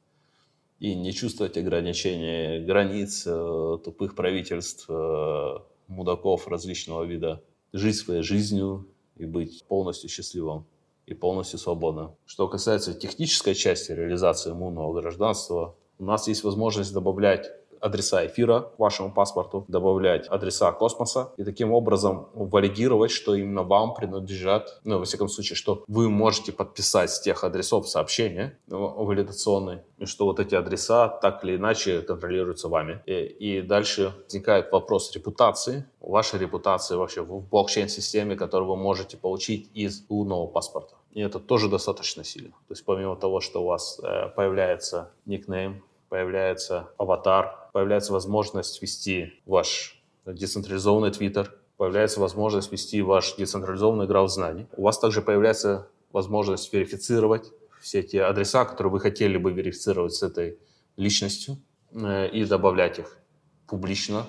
и 0.79 0.95
не 0.95 1.13
чувствовать 1.13 1.57
ограничений 1.57 2.65
границ, 2.65 3.25
э, 3.27 3.79
тупых 3.85 4.15
правительств, 4.15 4.87
э, 4.89 5.59
мудаков 5.89 6.49
различного 6.49 7.05
вида, 7.05 7.43
жить 7.73 7.97
своей 7.97 8.23
жизнью 8.23 8.89
и 9.17 9.25
быть 9.25 9.65
полностью 9.69 10.11
счастливым 10.11 10.67
и 11.07 11.15
полностью 11.15 11.59
свободным. 11.59 12.17
Что 12.27 12.49
касается 12.49 12.95
технической 12.95 13.55
части 13.55 13.93
реализации 13.93 14.51
иммунного 14.51 15.01
гражданства, 15.01 15.77
у 15.99 16.05
нас 16.05 16.29
есть 16.29 16.45
возможность 16.45 16.93
добавлять 16.93 17.51
адреса 17.81 18.27
эфира 18.27 18.61
к 18.61 18.79
вашему 18.79 19.13
паспорту, 19.13 19.65
добавлять 19.69 20.29
адреса 20.29 20.73
космоса 20.73 21.33
и 21.37 21.45
таким 21.45 21.73
образом 21.73 22.29
валидировать, 22.35 23.11
что 23.11 23.35
именно 23.35 23.63
вам 23.63 23.95
принадлежат, 23.95 24.81
ну, 24.85 24.99
во 24.99 25.05
всяком 25.05 25.29
случае, 25.29 25.57
что 25.57 25.85
вы 25.89 26.09
можете 26.09 26.53
подписать 26.53 27.11
с 27.11 27.21
тех 27.21 27.45
адресов 27.45 27.89
сообщения 27.89 28.59
валидационные, 28.69 29.85
и 29.99 30.07
что 30.07 30.27
вот 30.27 30.41
эти 30.41 30.55
адреса 30.55 31.09
так 31.09 31.45
или 31.45 31.57
иначе 31.57 32.03
контролируются 32.03 32.69
вами. 32.69 33.03
И, 33.07 33.13
и 33.13 33.63
дальше 33.63 34.15
возникает 34.25 34.71
вопрос 34.73 35.15
репутации, 35.15 35.87
вашей 36.01 36.39
репутации 36.39 36.97
вообще 36.97 37.23
в 37.23 37.41
блокчейн-системе, 37.49 38.37
которую 38.37 38.69
вы 38.71 38.77
можете 38.77 39.17
получить 39.17 39.71
из 39.75 40.05
лунного 40.09 40.47
паспорта. 40.47 40.97
И 41.13 41.21
это 41.21 41.41
тоже 41.41 41.69
достаточно 41.69 42.25
сильно. 42.25 42.51
То 42.51 42.73
есть 42.73 42.85
помимо 42.85 43.17
того, 43.17 43.41
что 43.41 43.63
у 43.63 43.67
вас 43.67 43.99
э, 44.03 44.29
появляется 44.37 45.11
никнейм, 45.25 45.83
появляется 46.09 46.91
аватар, 46.99 47.69
появляется 47.73 48.13
возможность 48.13 48.81
вести 48.83 49.35
ваш 49.47 50.03
децентрализованный 50.25 51.11
твиттер, 51.11 51.55
появляется 51.77 52.21
возможность 52.21 52.73
вести 52.73 53.03
ваш 53.03 53.37
децентрализованный 53.37 54.07
граф 54.07 54.31
знаний. 54.31 54.67
У 54.77 54.83
вас 54.83 54.99
также 54.99 55.23
появляется 55.23 55.89
возможность 56.13 56.73
верифицировать 56.73 57.53
все 57.81 58.03
те 58.03 58.23
адреса, 58.23 58.65
которые 58.65 58.93
вы 58.93 59.01
хотели 59.01 59.37
бы 59.37 59.53
верифицировать 59.53 60.15
с 60.15 60.23
этой 60.23 60.59
личностью, 60.97 61.59
э, 61.93 62.29
и 62.29 62.45
добавлять 62.45 62.99
их 62.99 63.19
публично, 63.67 64.27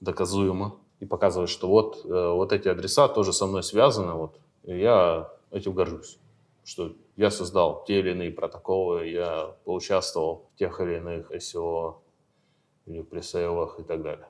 доказуемо, 0.00 0.76
и 1.00 1.06
показывать, 1.06 1.50
что 1.50 1.68
вот, 1.68 2.04
э, 2.04 2.32
вот 2.32 2.52
эти 2.52 2.68
адреса 2.68 3.08
тоже 3.08 3.32
со 3.32 3.46
мной 3.46 3.62
связаны, 3.62 4.12
вот, 4.12 4.40
и 4.64 4.78
я 4.78 5.30
этим 5.50 5.72
горжусь 5.72 6.18
что 6.68 6.92
я 7.18 7.30
создал 7.30 7.84
те 7.84 7.98
или 7.98 8.12
иные 8.12 8.30
протоколы, 8.30 9.08
я 9.08 9.56
поучаствовал 9.64 10.48
в 10.54 10.58
тех 10.58 10.80
или 10.80 10.98
иных 10.98 11.32
SEO 11.32 11.96
или 12.86 13.02
пресейлах 13.02 13.80
и 13.80 13.82
так 13.82 14.02
далее. 14.02 14.28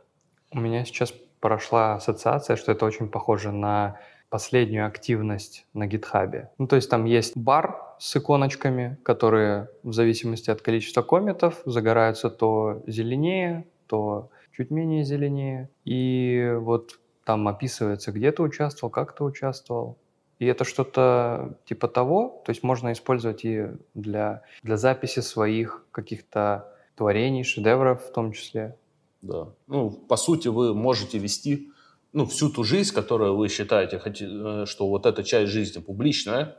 У 0.52 0.58
меня 0.58 0.86
сейчас 0.86 1.12
прошла 1.40 1.96
ассоциация, 1.96 2.56
что 2.56 2.72
это 2.72 2.86
очень 2.86 3.10
похоже 3.10 3.52
на 3.52 4.00
последнюю 4.30 4.86
активность 4.86 5.66
на 5.74 5.86
гитхабе. 5.86 6.50
Ну, 6.56 6.66
то 6.66 6.76
есть 6.76 6.88
там 6.88 7.04
есть 7.04 7.36
бар 7.36 7.78
с 7.98 8.16
иконочками, 8.16 8.96
которые 9.02 9.68
в 9.82 9.92
зависимости 9.92 10.50
от 10.50 10.62
количества 10.62 11.02
комментов 11.02 11.60
загораются 11.66 12.30
то 12.30 12.82
зеленее, 12.86 13.66
то 13.86 14.30
чуть 14.56 14.70
менее 14.70 15.04
зеленее. 15.04 15.68
И 15.84 16.54
вот 16.58 16.98
там 17.24 17.48
описывается, 17.48 18.12
где 18.12 18.32
ты 18.32 18.42
участвовал, 18.42 18.90
как 18.90 19.14
ты 19.14 19.24
участвовал. 19.24 19.98
И 20.38 20.46
это 20.46 20.64
что-то 20.64 21.58
типа 21.64 21.88
того, 21.88 22.42
то 22.44 22.50
есть 22.50 22.62
можно 22.62 22.92
использовать 22.92 23.44
и 23.44 23.66
для, 23.94 24.42
для 24.62 24.76
записи 24.76 25.20
своих 25.20 25.84
каких-то 25.90 26.72
творений, 26.96 27.44
шедевров 27.44 28.04
в 28.04 28.12
том 28.12 28.32
числе. 28.32 28.76
Да. 29.22 29.48
Ну, 29.66 29.90
по 29.90 30.16
сути, 30.16 30.48
вы 30.48 30.74
можете 30.74 31.18
вести 31.18 31.70
ну, 32.12 32.26
всю 32.26 32.50
ту 32.50 32.64
жизнь, 32.64 32.94
которую 32.94 33.36
вы 33.36 33.48
считаете, 33.48 34.00
э, 34.04 34.66
что 34.66 34.88
вот 34.88 35.06
эта 35.06 35.24
часть 35.24 35.52
жизни 35.52 35.80
публичная, 35.80 36.56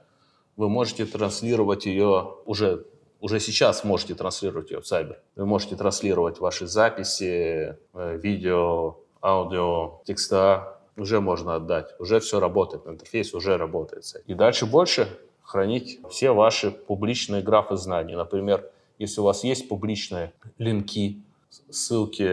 вы 0.57 0.69
можете 0.69 1.05
транслировать 1.05 1.85
ее 1.85 2.35
уже, 2.45 2.85
уже 3.21 3.39
сейчас 3.39 3.83
можете 3.83 4.13
транслировать 4.13 4.71
ее 4.71 4.81
в 4.81 4.83
Cyber. 4.83 5.17
Вы 5.35 5.45
можете 5.45 5.75
транслировать 5.75 6.39
ваши 6.39 6.67
записи, 6.67 7.77
э, 7.93 8.17
видео, 8.17 8.97
аудио, 9.21 10.01
текста, 10.05 10.78
уже 10.99 11.21
можно 11.21 11.55
отдать, 11.55 11.95
уже 11.99 12.19
все 12.19 12.39
работает, 12.39 12.85
интерфейс 12.85 13.33
уже 13.33 13.57
работает. 13.57 14.05
И 14.27 14.33
дальше 14.33 14.65
больше 14.65 15.07
хранить 15.41 15.99
все 16.09 16.31
ваши 16.31 16.71
публичные 16.71 17.41
графы 17.41 17.75
знаний. 17.75 18.15
Например, 18.15 18.69
если 18.97 19.21
у 19.21 19.23
вас 19.23 19.43
есть 19.43 19.67
публичные 19.69 20.33
линки, 20.57 21.23
ссылки, 21.71 22.23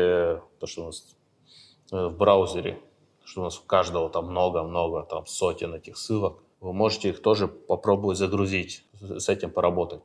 то, 0.59 0.66
что 0.66 0.83
у 0.83 0.87
нас 0.87 1.16
э, 1.92 2.07
в 2.09 2.16
браузере, 2.16 2.79
что 3.24 3.40
у 3.40 3.44
нас 3.44 3.59
у 3.59 3.62
каждого 3.62 4.11
там 4.11 4.26
много-много, 4.26 5.02
там 5.05 5.26
сотен 5.26 5.74
этих 5.74 5.96
ссылок, 5.96 6.42
вы 6.61 6.72
можете 6.72 7.11
их 7.11 7.22
тоже 7.22 7.48
попробовать 7.48 8.18
загрузить, 8.18 8.85
с 9.00 9.29
этим 9.29 9.50
поработать. 9.50 10.00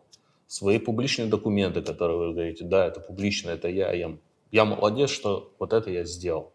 Свои 0.48 0.80
публичные 0.80 1.28
документы, 1.28 1.82
которые 1.82 2.18
вы 2.18 2.34
говорите, 2.34 2.66
да, 2.66 2.86
это 2.86 3.00
публично, 3.00 3.50
это 3.50 3.70
я, 3.70 3.92
я, 3.94 4.18
я 4.52 4.66
молодец, 4.66 5.10
что 5.10 5.52
вот 5.60 5.74
это 5.74 5.90
я 5.90 6.04
сделал. 6.04 6.52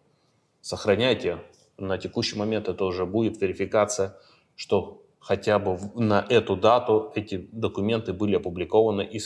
Сохраняйте 0.61 1.39
на 1.79 1.99
текущий 1.99 2.39
момент 2.39 2.69
это 2.69 2.85
уже 2.85 3.07
будет 3.07 3.41
верификация, 3.41 4.17
что 4.55 5.03
хотя 5.19 5.59
бы 5.59 5.79
на 5.95 6.25
эту 6.29 6.57
дату 6.57 7.13
эти 7.15 7.49
документы 7.53 8.13
были 8.13 8.37
опубликованы 8.37 9.03
и, 9.03 9.21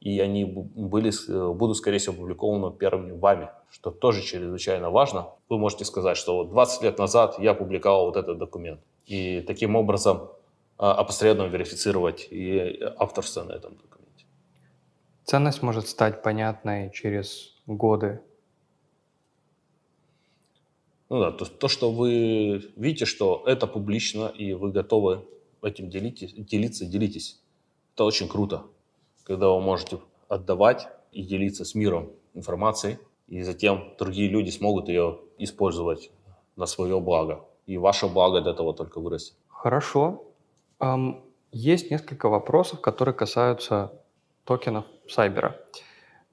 и 0.00 0.20
они 0.20 0.44
были, 0.44 1.12
будут, 1.52 1.76
скорее 1.76 1.98
всего, 1.98 2.14
опубликованы 2.14 2.76
первыми 2.76 3.12
вами, 3.12 3.50
что 3.70 3.90
тоже 3.90 4.22
чрезвычайно 4.22 4.90
важно. 4.90 5.28
Вы 5.48 5.58
можете 5.58 5.84
сказать, 5.84 6.16
что 6.16 6.36
вот 6.36 6.50
20 6.50 6.82
лет 6.82 6.98
назад 6.98 7.38
я 7.38 7.54
публиковал 7.54 8.06
вот 8.06 8.16
этот 8.16 8.38
документ. 8.38 8.80
И 9.06 9.40
таким 9.40 9.76
образом 9.76 10.30
а, 10.78 10.94
опосредованно 10.94 11.50
верифицировать 11.50 12.28
и 12.30 12.80
авторство 12.96 13.42
на 13.42 13.52
этом 13.52 13.76
документе. 13.76 14.24
Ценность 15.24 15.62
может 15.62 15.88
стать 15.88 16.22
понятной 16.22 16.90
через 16.92 17.54
годы 17.66 18.20
ну 21.10 21.20
да, 21.20 21.32
то, 21.32 21.44
то, 21.44 21.68
что 21.68 21.90
вы 21.90 22.72
видите, 22.76 23.04
что 23.04 23.42
это 23.46 23.66
публично, 23.66 24.28
и 24.28 24.54
вы 24.54 24.70
готовы 24.70 25.26
этим 25.60 25.90
делитесь, 25.90 26.32
делиться, 26.32 26.86
делитесь. 26.86 27.40
Это 27.94 28.04
очень 28.04 28.28
круто, 28.28 28.62
когда 29.24 29.48
вы 29.48 29.60
можете 29.60 29.98
отдавать 30.28 30.88
и 31.12 31.22
делиться 31.22 31.64
с 31.64 31.74
миром 31.74 32.10
информацией, 32.34 32.98
и 33.26 33.42
затем 33.42 33.92
другие 33.98 34.28
люди 34.28 34.50
смогут 34.50 34.88
ее 34.88 35.18
использовать 35.38 36.10
на 36.56 36.66
свое 36.66 37.00
благо. 37.00 37.44
И 37.66 37.76
ваше 37.76 38.06
благо 38.06 38.38
от 38.38 38.46
этого 38.46 38.72
только 38.72 39.00
вырастет. 39.00 39.34
Хорошо. 39.48 40.24
Um, 40.78 41.22
есть 41.52 41.90
несколько 41.90 42.28
вопросов, 42.28 42.80
которые 42.80 43.14
касаются 43.14 43.92
токенов 44.44 44.84
Сайбера. 45.08 45.60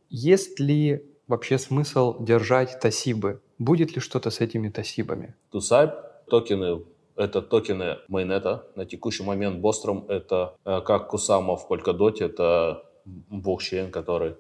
Есть 0.10 0.60
ли 0.60 1.04
вообще 1.28 1.58
смысл 1.58 2.24
держать 2.24 2.80
тасибы 2.80 3.42
Будет 3.60 3.96
ли 3.96 4.00
что-то 4.00 4.30
с 4.30 4.40
этими 4.40 4.70
тасибами? 4.70 5.34
Тусайб 5.52 5.92
токены 6.30 6.84
это 7.16 7.42
токены 7.42 7.98
майнета. 8.08 8.68
На 8.76 8.86
текущий 8.86 9.24
момент 9.24 9.60
Бостром 9.60 10.06
это 10.08 10.56
э, 10.64 10.82
как 10.82 11.08
Кусама 11.08 11.56
в 11.56 11.68
Polkadot, 11.68 12.24
это 12.24 12.84
блокчейн, 13.06 13.90
который, 13.90 14.36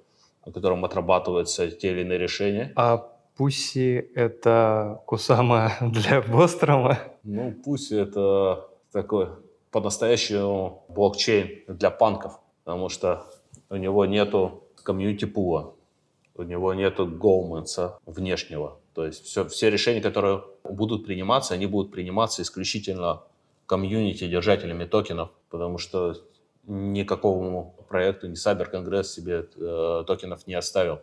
на 0.45 0.51
котором 0.51 0.85
отрабатываются 0.85 1.71
те 1.71 1.91
или 1.91 2.01
иные 2.01 2.19
решения. 2.19 2.71
А 2.75 2.97
Пуси 3.35 4.11
это 4.13 5.01
Кусама 5.07 5.71
для 5.81 6.21
Бострома? 6.21 6.99
Ну, 7.23 7.51
Пуси 7.65 7.95
это 7.95 8.67
такой 8.91 9.29
по-настоящему 9.71 10.83
блокчейн 10.89 11.63
для 11.67 11.89
панков, 11.89 12.39
потому 12.63 12.89
что 12.89 13.25
у 13.71 13.75
него 13.75 14.05
нету 14.05 14.63
комьюнити 14.83 15.25
пула, 15.25 15.73
у 16.37 16.43
него 16.43 16.73
нету 16.73 17.07
гоуменса 17.07 17.99
внешнего. 18.05 18.79
То 18.93 19.05
есть 19.05 19.25
все, 19.25 19.47
все 19.47 19.69
решения, 19.69 20.01
которые 20.01 20.43
будут 20.63 21.05
приниматься, 21.05 21.53
они 21.53 21.65
будут 21.65 21.91
приниматься 21.91 22.41
исключительно 22.41 23.23
комьюнити, 23.65 24.27
держателями 24.27 24.85
токенов, 24.85 25.29
потому 25.49 25.77
что 25.77 26.15
никакому 26.65 27.75
проекту, 27.87 28.27
ни 28.27 28.35
Cyber 28.35 28.65
Конгресс 28.65 29.11
себе 29.11 29.47
э, 29.55 30.03
токенов 30.05 30.47
не 30.47 30.53
оставил. 30.53 30.99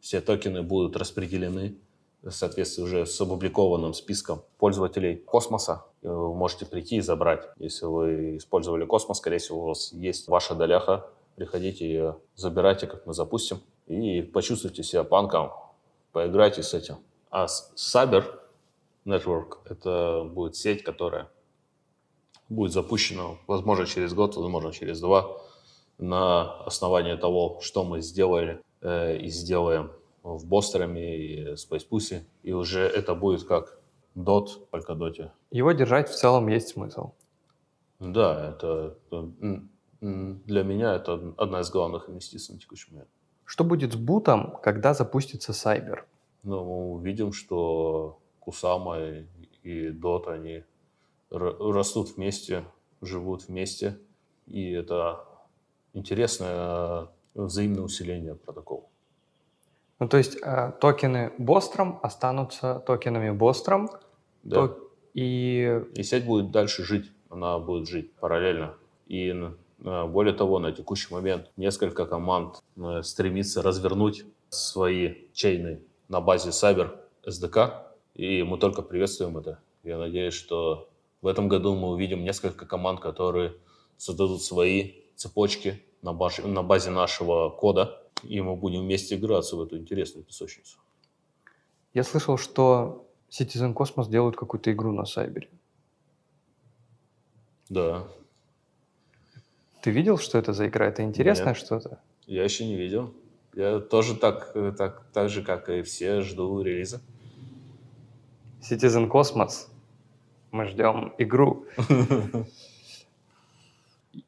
Все 0.00 0.20
токены 0.20 0.62
будут 0.62 0.96
распределены 0.96 1.76
в 2.22 2.30
соответствии 2.30 2.82
уже 2.82 3.06
с 3.06 3.20
опубликованным 3.20 3.94
списком 3.94 4.42
пользователей 4.58 5.16
космоса. 5.16 5.84
Вы 6.02 6.34
можете 6.34 6.66
прийти 6.66 6.96
и 6.96 7.00
забрать. 7.00 7.48
Если 7.58 7.86
вы 7.86 8.36
использовали 8.36 8.84
космос, 8.84 9.18
скорее 9.18 9.38
всего, 9.38 9.62
у 9.62 9.68
вас 9.68 9.92
есть 9.92 10.28
ваша 10.28 10.54
доляха. 10.54 11.08
Приходите 11.36 11.86
и 11.86 12.12
забирайте, 12.34 12.86
как 12.86 13.06
мы 13.06 13.14
запустим. 13.14 13.58
И 13.88 14.22
почувствуйте 14.22 14.82
себя 14.82 15.02
панком, 15.02 15.52
поиграйте 16.12 16.62
с 16.62 16.74
этим. 16.74 16.96
А 17.30 17.46
Saber 17.74 18.24
Network– 19.06 19.58
это 19.64 20.24
будет 20.24 20.56
сеть, 20.56 20.82
которая 20.82 21.28
будет 22.48 22.72
запущена, 22.72 23.36
возможно, 23.46 23.86
через 23.86 24.14
год, 24.14 24.36
возможно, 24.36 24.72
через 24.72 25.00
два, 25.00 25.38
на 25.98 26.62
основании 26.64 27.16
того, 27.16 27.58
что 27.60 27.84
мы 27.84 28.00
сделали 28.00 28.60
э, 28.80 29.18
и 29.18 29.28
сделаем 29.28 29.90
в 30.22 30.46
Бостерами 30.46 31.16
и 31.16 31.52
Space 31.54 31.88
Pussy. 31.88 32.22
И 32.42 32.52
уже 32.52 32.80
это 32.80 33.14
будет 33.14 33.44
как 33.44 33.78
DOT, 34.16 34.68
Polkadot. 34.70 35.30
Его 35.50 35.72
держать 35.72 36.08
в 36.08 36.14
целом 36.14 36.48
есть 36.48 36.68
смысл. 36.68 37.12
Да, 38.00 38.50
это, 38.50 38.96
для 40.00 40.62
меня 40.62 40.94
это 40.94 41.34
одна 41.36 41.60
из 41.60 41.70
главных 41.70 42.08
инвестиций 42.08 42.54
на 42.54 42.60
текущий 42.60 42.92
момент. 42.92 43.10
Что 43.48 43.64
будет 43.64 43.94
с 43.94 43.96
бутом, 43.96 44.58
когда 44.62 44.92
запустится 44.92 45.52
Cyber? 45.52 46.00
Ну, 46.42 46.64
мы 46.64 46.92
увидим, 46.96 47.32
что 47.32 48.18
Кусама 48.40 48.98
и, 49.62 49.88
Dot, 49.88 50.30
они 50.30 50.64
растут 51.30 52.14
вместе, 52.14 52.66
живут 53.00 53.48
вместе, 53.48 53.98
и 54.46 54.70
это 54.72 55.24
интересное 55.94 57.08
взаимное 57.32 57.84
усиление 57.84 58.34
протокола. 58.34 58.84
Ну, 59.98 60.08
то 60.08 60.18
есть 60.18 60.36
э, 60.42 60.72
токены 60.78 61.32
Бостром 61.38 62.00
останутся 62.02 62.80
токенами 62.86 63.30
Бостром, 63.30 63.88
да. 64.42 64.68
то... 64.68 64.90
и... 65.14 65.82
И 65.94 66.02
сеть 66.02 66.26
будет 66.26 66.50
дальше 66.50 66.84
жить, 66.84 67.10
она 67.30 67.58
будет 67.58 67.88
жить 67.88 68.12
параллельно. 68.16 68.74
И 69.06 69.30
э, 69.30 69.52
более 69.78 70.34
того, 70.34 70.58
на 70.58 70.72
текущий 70.72 71.12
момент 71.12 71.50
несколько 71.56 72.04
команд 72.04 72.62
э, 72.76 73.02
стремится 73.02 73.62
развернуть 73.62 74.24
свои 74.48 75.14
чейны 75.32 75.80
на 76.08 76.20
базе 76.20 76.50
Cyber 76.50 76.98
SDK, 77.24 77.84
и 78.14 78.42
мы 78.42 78.58
только 78.58 78.82
приветствуем 78.82 79.38
это. 79.38 79.60
Я 79.84 79.98
надеюсь, 79.98 80.34
что 80.34 80.88
в 81.22 81.26
этом 81.26 81.48
году 81.48 81.74
мы 81.74 81.88
увидим 81.90 82.24
несколько 82.24 82.66
команд, 82.66 83.00
которые 83.00 83.54
создадут 83.96 84.42
свои 84.42 84.94
цепочки 85.14 85.82
на 86.02 86.12
базе, 86.12 86.42
на 86.42 86.62
базе 86.62 86.90
нашего 86.90 87.50
кода, 87.50 88.02
и 88.22 88.40
мы 88.40 88.56
будем 88.56 88.80
вместе 88.80 89.16
играться 89.16 89.56
в 89.56 89.62
эту 89.62 89.78
интересную 89.78 90.24
песочницу. 90.24 90.78
Я 91.94 92.04
слышал, 92.04 92.36
что 92.36 93.06
Citizen 93.30 93.74
Cosmos 93.74 94.08
делают 94.08 94.36
какую-то 94.36 94.72
игру 94.72 94.92
на 94.92 95.04
Сайбере. 95.04 95.48
Да. 97.68 98.08
Ты 99.82 99.90
видел, 99.90 100.18
что 100.18 100.38
это 100.38 100.52
за 100.52 100.66
игра? 100.66 100.86
Это 100.86 101.02
интересное 101.02 101.54
что-то? 101.54 102.00
Я 102.26 102.44
еще 102.44 102.66
не 102.66 102.76
видел. 102.76 103.14
Я 103.54 103.80
тоже 103.80 104.14
так, 104.14 104.54
так, 104.76 105.04
так 105.12 105.28
же, 105.28 105.42
как 105.42 105.68
и 105.68 105.82
все, 105.82 106.20
жду 106.20 106.62
релиза. 106.62 107.00
Citizen 108.60 109.08
Cosmos. 109.08 109.68
Мы 110.50 110.66
ждем 110.66 111.14
игру. 111.18 111.66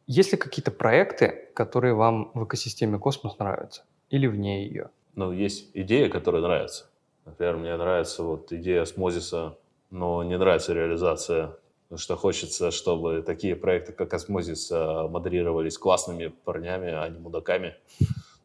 Есть 0.07 0.33
ли 0.33 0.39
какие-то 0.39 0.71
проекты, 0.71 1.49
которые 1.55 1.95
вам 1.95 2.31
в 2.35 2.45
экосистеме 2.45 2.99
Космос 2.99 3.39
нравятся? 3.39 3.85
Или 4.11 4.27
вне 4.27 4.65
ее? 4.67 4.91
Ну, 5.15 5.33
есть 5.33 5.71
идея, 5.75 6.09
которая 6.09 6.43
нравится. 6.43 6.87
Например, 7.25 7.57
мне 7.57 7.77
нравится 7.77 8.23
вот 8.23 8.53
идея 8.53 8.83
Osmosis 8.83 9.40
а, 9.40 9.57
но 9.91 10.23
не 10.23 10.39
нравится 10.39 10.73
реализация. 10.73 11.57
Потому 11.91 12.03
что 12.05 12.15
хочется, 12.15 12.71
чтобы 12.71 13.21
такие 13.21 13.57
проекты, 13.57 13.93
как 13.93 14.15
Osmosis, 14.15 14.71
э, 14.71 15.09
модерировались 15.09 15.77
классными 15.77 16.29
парнями, 16.29 16.93
а 16.93 17.09
не 17.09 17.19
мудаками. 17.19 17.75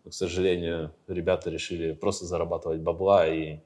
Но, 0.03 0.09
к 0.09 0.15
сожалению, 0.15 0.91
ребята 1.07 1.51
решили 1.51 1.91
просто 1.91 2.25
зарабатывать 2.25 2.81
бабла 2.81 3.27
и 3.27 3.59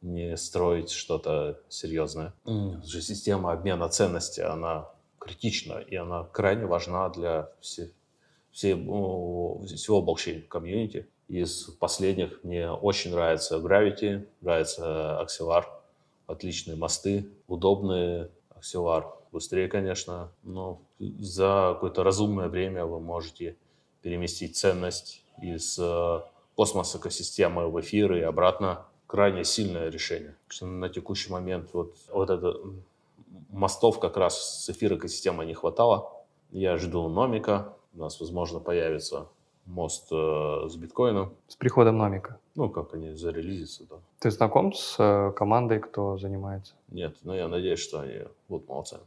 не 0.00 0.36
строить 0.36 0.92
что-то 0.92 1.58
серьезное. 1.68 2.34
Mm. 2.44 2.84
Система 2.84 3.50
обмена 3.50 3.88
ценностей, 3.88 4.42
она 4.42 4.88
критична, 5.18 5.80
и 5.80 5.96
она 5.96 6.22
крайне 6.22 6.66
важна 6.66 7.08
для 7.08 7.50
все, 7.60 7.90
все, 8.52 8.76
всего 8.76 10.02
блокчейн-комьюнити. 10.02 11.08
Из 11.26 11.64
последних 11.80 12.44
мне 12.44 12.70
очень 12.70 13.10
нравится 13.10 13.56
Gravity, 13.56 14.24
нравится 14.40 15.20
Axelar. 15.20 15.64
Отличные 16.28 16.76
мосты, 16.76 17.28
удобные 17.48 18.30
Axelar. 18.54 19.15
Быстрее, 19.32 19.68
конечно, 19.68 20.30
но 20.42 20.80
за 20.98 21.72
какое-то 21.74 22.04
разумное 22.04 22.48
время 22.48 22.86
вы 22.86 23.00
можете 23.00 23.56
переместить 24.02 24.56
ценность 24.56 25.22
из 25.42 25.78
э, 25.78 26.20
космоса 26.54 26.98
экосистемы 26.98 27.68
в 27.68 27.80
эфир 27.80 28.14
и 28.14 28.20
обратно. 28.20 28.86
Крайне 29.06 29.44
сильное 29.44 29.88
решение. 29.88 30.34
На 30.60 30.88
текущий 30.88 31.30
момент 31.30 31.70
вот, 31.72 31.94
вот 32.08 32.30
это 32.30 32.56
мостов 33.50 34.00
как 34.00 34.16
раз 34.16 34.64
с 34.64 34.70
эфир 34.70 34.94
экосистемы 34.94 35.44
не 35.44 35.54
хватало. 35.54 36.12
Я 36.50 36.76
жду 36.76 37.08
Номика. 37.08 37.74
У 37.94 37.98
нас, 37.98 38.20
возможно, 38.20 38.60
появится 38.60 39.28
мост 39.66 40.08
э, 40.12 40.68
с 40.68 40.76
биткоином. 40.76 41.34
С 41.48 41.56
приходом 41.56 41.98
Номика? 41.98 42.38
Ну, 42.54 42.70
как 42.70 42.94
они 42.94 43.12
зарелизятся, 43.12 43.84
да. 43.88 43.96
Ты 44.18 44.30
знаком 44.30 44.72
с 44.72 44.96
э, 44.98 45.32
командой, 45.32 45.80
кто 45.80 46.16
занимается? 46.16 46.74
Нет, 46.88 47.16
но 47.22 47.34
я 47.34 47.48
надеюсь, 47.48 47.80
что 47.80 48.00
они 48.00 48.24
будут 48.48 48.68
молодцами. 48.68 49.02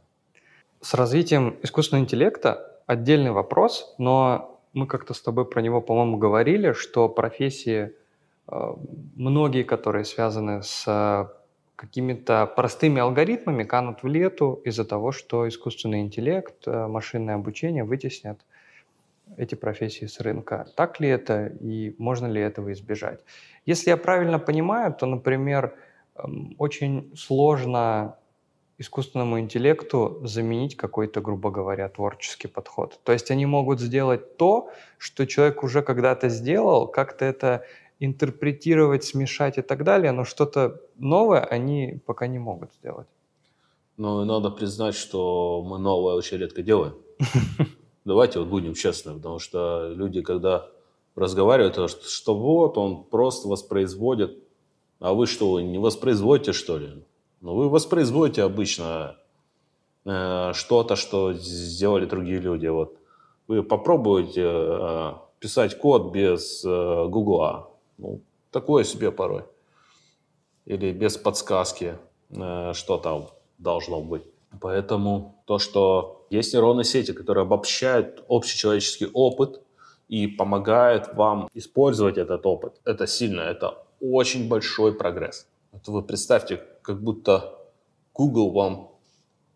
С 0.82 0.94
развитием 0.94 1.58
искусственного 1.62 2.04
интеллекта 2.04 2.80
отдельный 2.86 3.32
вопрос, 3.32 3.94
но 3.98 4.62
мы 4.72 4.86
как-то 4.86 5.12
с 5.12 5.20
тобой 5.20 5.44
про 5.44 5.60
него, 5.60 5.82
по-моему, 5.82 6.16
говорили, 6.16 6.72
что 6.72 7.08
профессии, 7.08 7.92
э, 8.48 8.74
многие, 9.14 9.62
которые 9.62 10.06
связаны 10.06 10.62
с 10.62 10.84
э, 10.86 11.28
какими-то 11.76 12.46
простыми 12.46 12.98
алгоритмами, 12.98 13.64
канут 13.64 14.02
в 14.02 14.06
лету 14.06 14.62
из-за 14.64 14.86
того, 14.86 15.12
что 15.12 15.46
искусственный 15.46 16.00
интеллект, 16.00 16.66
э, 16.66 16.86
машинное 16.86 17.34
обучение 17.34 17.84
вытеснят 17.84 18.40
эти 19.36 19.56
профессии 19.56 20.06
с 20.06 20.18
рынка. 20.18 20.66
Так 20.76 20.98
ли 20.98 21.08
это 21.08 21.46
и 21.60 21.94
можно 21.98 22.26
ли 22.26 22.40
этого 22.40 22.72
избежать? 22.72 23.20
Если 23.66 23.90
я 23.90 23.98
правильно 23.98 24.38
понимаю, 24.38 24.94
то, 24.94 25.04
например, 25.04 25.74
эм, 26.16 26.54
очень 26.56 27.12
сложно 27.14 28.16
искусственному 28.80 29.38
интеллекту 29.38 30.20
заменить 30.24 30.74
какой-то, 30.74 31.20
грубо 31.20 31.50
говоря, 31.50 31.88
творческий 31.88 32.48
подход. 32.48 32.98
То 33.04 33.12
есть 33.12 33.30
они 33.30 33.44
могут 33.44 33.78
сделать 33.78 34.38
то, 34.38 34.70
что 34.98 35.26
человек 35.26 35.62
уже 35.62 35.82
когда-то 35.82 36.30
сделал, 36.30 36.86
как-то 36.88 37.26
это 37.26 37.64
интерпретировать, 38.00 39.04
смешать 39.04 39.58
и 39.58 39.62
так 39.62 39.84
далее, 39.84 40.12
но 40.12 40.24
что-то 40.24 40.80
новое 40.96 41.44
они 41.44 42.00
пока 42.06 42.26
не 42.26 42.38
могут 42.38 42.72
сделать. 42.72 43.06
Ну, 43.98 44.24
надо 44.24 44.48
признать, 44.50 44.94
что 44.94 45.62
мы 45.62 45.78
новое 45.78 46.14
очень 46.14 46.38
редко 46.38 46.62
делаем. 46.62 46.94
Давайте 48.06 48.38
вот 48.38 48.48
будем 48.48 48.72
честны, 48.72 49.12
потому 49.12 49.38
что 49.38 49.92
люди, 49.94 50.22
когда 50.22 50.66
разговаривают, 51.16 51.76
что 51.90 52.34
вот 52.34 52.78
он 52.78 53.04
просто 53.04 53.46
воспроизводит, 53.46 54.38
а 55.00 55.12
вы 55.12 55.26
что, 55.26 55.60
не 55.60 55.78
воспроизводите, 55.78 56.52
что 56.52 56.78
ли? 56.78 56.88
Ну, 57.40 57.54
вы 57.54 57.70
воспроизводите 57.70 58.42
обычно 58.42 59.16
э, 60.04 60.52
что-то, 60.52 60.96
что 60.96 61.32
сделали 61.32 62.04
другие 62.04 62.38
люди. 62.38 62.66
Вот 62.66 62.98
вы 63.46 63.62
попробуйте 63.62 64.44
э, 64.44 65.12
писать 65.38 65.78
код 65.78 66.12
без 66.12 66.62
э, 66.64 67.06
Гугла. 67.08 67.70
Ну, 67.96 68.20
такое 68.50 68.84
себе 68.84 69.10
порой. 69.10 69.44
Или 70.66 70.92
без 70.92 71.16
подсказки, 71.16 71.96
э, 72.28 72.72
что 72.74 72.98
там 72.98 73.28
должно 73.58 74.02
быть. 74.02 74.22
Поэтому 74.60 75.42
то, 75.46 75.58
что 75.58 76.26
есть 76.28 76.52
нейронные 76.52 76.84
сети, 76.84 77.12
которые 77.12 77.42
обобщают 77.42 78.22
общечеловеческий 78.28 79.08
опыт 79.14 79.62
и 80.08 80.26
помогают 80.26 81.14
вам 81.14 81.48
использовать 81.54 82.18
этот 82.18 82.44
опыт, 82.44 82.80
это 82.84 83.06
сильно, 83.06 83.40
это 83.40 83.78
очень 84.00 84.48
большой 84.48 84.92
прогресс. 84.92 85.46
Это 85.72 85.92
вы 85.92 86.02
представьте, 86.02 86.60
как 86.90 87.02
будто 87.02 87.56
Google 88.14 88.50
вам 88.50 88.90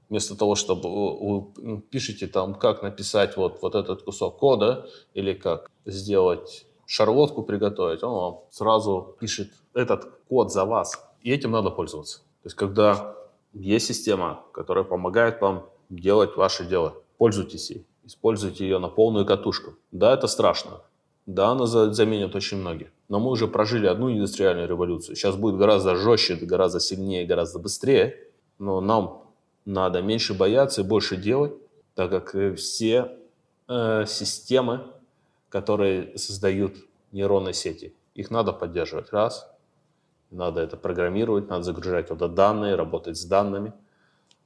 вместо 0.09 0.37
того, 0.37 0.55
чтобы 0.55 0.89
вы 1.19 1.81
пишете 1.91 2.29
там, 2.29 2.55
как 2.55 2.83
написать 2.83 3.37
вот, 3.37 3.61
вот 3.61 3.75
этот 3.75 4.05
кусок 4.05 4.39
кода 4.39 4.87
или 5.15 5.35
как 5.35 5.69
сделать 5.85 6.67
шарлотку 6.87 7.43
приготовить, 7.43 8.05
он 8.05 8.13
вам 8.13 8.41
сразу 8.51 9.17
пишет 9.19 9.51
этот 9.75 10.05
код 10.29 10.53
за 10.53 10.65
вас. 10.65 11.05
И 11.23 11.33
этим 11.33 11.51
надо 11.51 11.71
пользоваться. 11.71 12.19
То 12.19 12.47
есть, 12.47 12.57
когда 12.57 13.17
есть 13.53 13.87
система, 13.87 14.45
которая 14.53 14.85
помогает 14.85 15.41
вам 15.41 15.65
делать 15.91 16.37
ваше 16.37 16.65
дело, 16.65 16.95
пользуйтесь 17.19 17.71
ей, 17.71 17.85
используйте 18.05 18.65
ее 18.65 18.79
на 18.79 18.89
полную 18.89 19.27
катушку. 19.27 19.73
Да, 19.91 20.15
это 20.15 20.29
страшно. 20.29 20.83
Да, 21.27 21.49
она 21.49 21.67
заменит 21.67 22.35
очень 22.35 22.59
многие. 22.59 22.91
Но 23.09 23.19
мы 23.19 23.31
уже 23.31 23.49
прожили 23.49 23.87
одну 23.87 24.13
индустриальную 24.13 24.69
революцию. 24.69 25.17
Сейчас 25.17 25.37
будет 25.37 25.57
гораздо 25.57 25.97
жестче, 25.97 26.37
гораздо 26.37 26.81
сильнее, 26.81 27.27
гораздо 27.27 27.59
быстрее. 27.59 28.17
Но 28.59 28.81
нам 28.81 29.25
надо 29.65 30.03
меньше 30.03 30.35
бояться 30.35 30.83
и 30.83 30.85
больше 30.85 31.17
делать, 31.17 31.53
так 31.95 32.11
как 32.11 32.57
все 32.57 33.13
э, 33.69 34.05
системы 34.07 34.85
которые 35.55 36.19
создают 36.19 36.75
нейронные 37.13 37.55
сети. 37.55 37.95
Их 38.17 38.33
надо 38.33 38.53
поддерживать, 38.53 39.13
раз. 39.13 39.49
Надо 40.33 40.61
это 40.61 40.77
программировать, 40.77 41.49
надо 41.49 41.63
загружать 41.63 42.09
туда 42.09 42.27
данные, 42.27 42.75
работать 42.75 43.17
с 43.17 43.25
данными. 43.25 43.73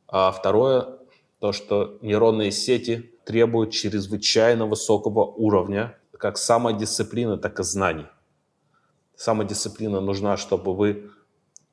А 0.06 0.30
второе, 0.30 0.98
то, 1.40 1.52
что 1.52 1.96
нейронные 2.02 2.50
сети 2.50 3.10
требуют 3.24 3.70
чрезвычайно 3.70 4.66
высокого 4.66 5.24
уровня 5.24 5.96
как 6.18 6.36
самодисциплины, 6.36 7.38
так 7.38 7.60
и 7.60 7.62
знаний. 7.62 8.06
Самодисциплина 9.16 10.00
нужна, 10.00 10.36
чтобы 10.36 10.74
вы 10.74 11.10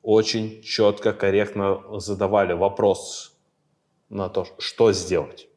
очень 0.02 0.62
четко, 0.62 1.12
корректно 1.12 2.00
задавали 2.00 2.52
вопрос 2.52 3.36
на 4.08 4.28
то, 4.28 4.46
что 4.58 4.92
сделать, 4.92 5.48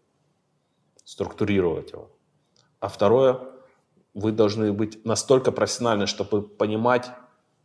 структурировать 1.03 1.91
его. 1.91 2.09
А 2.79 2.87
второе, 2.87 3.39
вы 4.13 4.31
должны 4.31 4.73
быть 4.73 5.05
настолько 5.05 5.51
профессиональны, 5.51 6.07
чтобы 6.07 6.41
понимать 6.41 7.11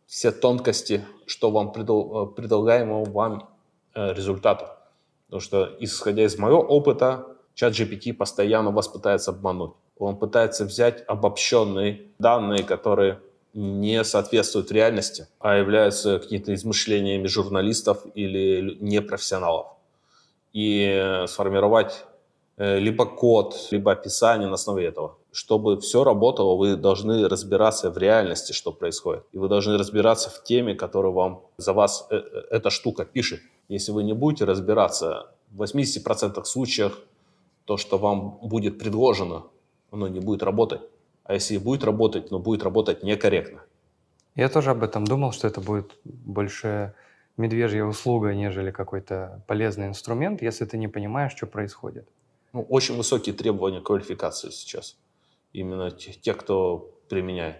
все 0.06 0.30
тонкости, 0.30 1.04
что 1.26 1.50
вам 1.50 1.72
предл- 1.74 2.32
предлагаемого 2.34 3.10
вам 3.10 3.48
э, 3.94 4.12
результата. 4.12 4.78
Потому 5.26 5.40
что, 5.40 5.76
исходя 5.80 6.24
из 6.24 6.38
моего 6.38 6.60
опыта, 6.60 7.26
чат 7.54 7.72
GPT 7.72 8.12
постоянно 8.12 8.70
вас 8.70 8.88
пытается 8.88 9.30
обмануть. 9.30 9.72
Он 9.98 10.16
пытается 10.16 10.64
взять 10.64 11.04
обобщенные 11.06 12.02
данные, 12.18 12.64
которые 12.64 13.20
не 13.54 14.02
соответствуют 14.02 14.72
реальности, 14.72 15.28
а 15.38 15.56
являются 15.56 16.18
какими-то 16.18 16.52
измышлениями 16.54 17.26
журналистов 17.28 18.04
или 18.14 18.76
непрофессионалов. 18.80 19.68
И 20.52 21.24
сформировать 21.28 22.04
э, 22.56 22.78
либо 22.78 23.06
код, 23.06 23.68
либо 23.70 23.92
описание 23.92 24.48
на 24.48 24.54
основе 24.54 24.86
этого. 24.86 25.16
Чтобы 25.32 25.80
все 25.80 26.04
работало, 26.04 26.56
вы 26.56 26.76
должны 26.76 27.28
разбираться 27.28 27.90
в 27.90 27.98
реальности, 27.98 28.52
что 28.52 28.72
происходит. 28.72 29.24
И 29.32 29.38
вы 29.38 29.48
должны 29.48 29.78
разбираться 29.78 30.30
в 30.30 30.42
теме, 30.42 30.74
которую 30.74 31.12
вам 31.12 31.42
за 31.56 31.72
вас 31.72 32.06
э, 32.10 32.16
э, 32.16 32.42
эта 32.50 32.70
штука 32.70 33.04
пишет. 33.04 33.40
Если 33.68 33.92
вы 33.92 34.02
не 34.02 34.14
будете 34.14 34.44
разбираться 34.44 35.28
в 35.50 35.62
80% 35.62 36.44
случаях, 36.44 36.98
то, 37.64 37.76
что 37.76 37.98
вам 37.98 38.38
будет 38.42 38.78
предложено, 38.78 39.44
оно 39.94 40.08
не 40.08 40.20
будет 40.20 40.42
работать. 40.42 40.80
А 41.24 41.34
если 41.34 41.56
будет 41.56 41.84
работать, 41.84 42.30
но 42.30 42.38
будет 42.38 42.62
работать 42.62 43.02
некорректно. 43.02 43.62
Я 44.34 44.48
тоже 44.48 44.70
об 44.70 44.82
этом 44.82 45.04
думал, 45.04 45.32
что 45.32 45.46
это 45.46 45.60
будет 45.60 45.92
больше 46.04 46.94
медвежья 47.36 47.84
услуга, 47.84 48.34
нежели 48.34 48.70
какой-то 48.70 49.42
полезный 49.46 49.86
инструмент, 49.86 50.42
если 50.42 50.64
ты 50.64 50.76
не 50.76 50.88
понимаешь, 50.88 51.32
что 51.32 51.46
происходит. 51.46 52.08
Ну, 52.52 52.62
очень 52.62 52.96
высокие 52.96 53.34
требования 53.34 53.80
квалификации 53.80 54.50
сейчас. 54.50 54.96
Именно 55.52 55.90
тех, 55.90 56.36
кто 56.36 56.90
применяет. 57.08 57.56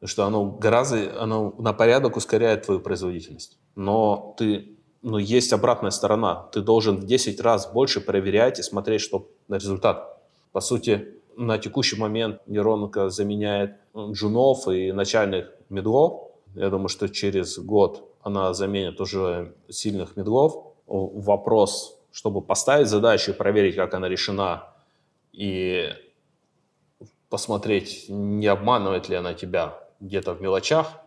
Потому 0.00 0.08
что 0.08 0.24
оно 0.24 0.50
гораздо, 0.50 1.20
оно 1.20 1.54
на 1.58 1.72
порядок 1.72 2.16
ускоряет 2.16 2.66
твою 2.66 2.80
производительность. 2.80 3.58
Но 3.74 4.34
ты, 4.38 4.76
но 5.02 5.18
есть 5.18 5.52
обратная 5.52 5.90
сторона. 5.90 6.48
Ты 6.52 6.60
должен 6.60 6.96
в 6.96 7.06
10 7.06 7.40
раз 7.40 7.72
больше 7.72 8.00
проверять 8.00 8.60
и 8.60 8.62
смотреть, 8.62 9.00
что 9.00 9.28
на 9.48 9.56
результат. 9.56 10.22
По 10.52 10.60
сути, 10.60 11.17
на 11.38 11.56
текущий 11.56 11.96
момент 11.96 12.42
нейронка 12.46 13.10
заменяет 13.10 13.76
джунов 13.96 14.66
и 14.68 14.92
начальных 14.92 15.50
медлов. 15.68 16.32
Я 16.54 16.68
думаю, 16.68 16.88
что 16.88 17.08
через 17.08 17.58
год 17.58 18.12
она 18.22 18.52
заменит 18.54 19.00
уже 19.00 19.54
сильных 19.68 20.16
медлов. 20.16 20.74
Вопрос, 20.86 21.96
чтобы 22.10 22.42
поставить 22.42 22.88
задачу 22.88 23.30
и 23.30 23.34
проверить, 23.34 23.76
как 23.76 23.94
она 23.94 24.08
решена, 24.08 24.74
и 25.32 25.90
посмотреть, 27.28 28.06
не 28.08 28.48
обманывает 28.48 29.08
ли 29.08 29.14
она 29.14 29.34
тебя 29.34 29.78
где-то 30.00 30.34
в 30.34 30.40
мелочах, 30.40 31.00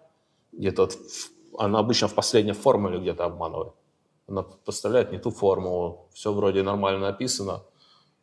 где-то 0.54 0.90
она 1.58 1.80
обычно 1.80 2.08
в 2.08 2.16
последней 2.16 2.54
формуле 2.54 3.00
где-то 3.00 3.26
обманывает. 3.26 3.74
Она 4.28 4.44
поставляет 4.44 5.12
не 5.12 5.18
ту 5.18 5.32
формулу, 5.32 6.08
все 6.14 6.32
вроде 6.32 6.64
нормально 6.64 7.00
написано, 7.02 7.64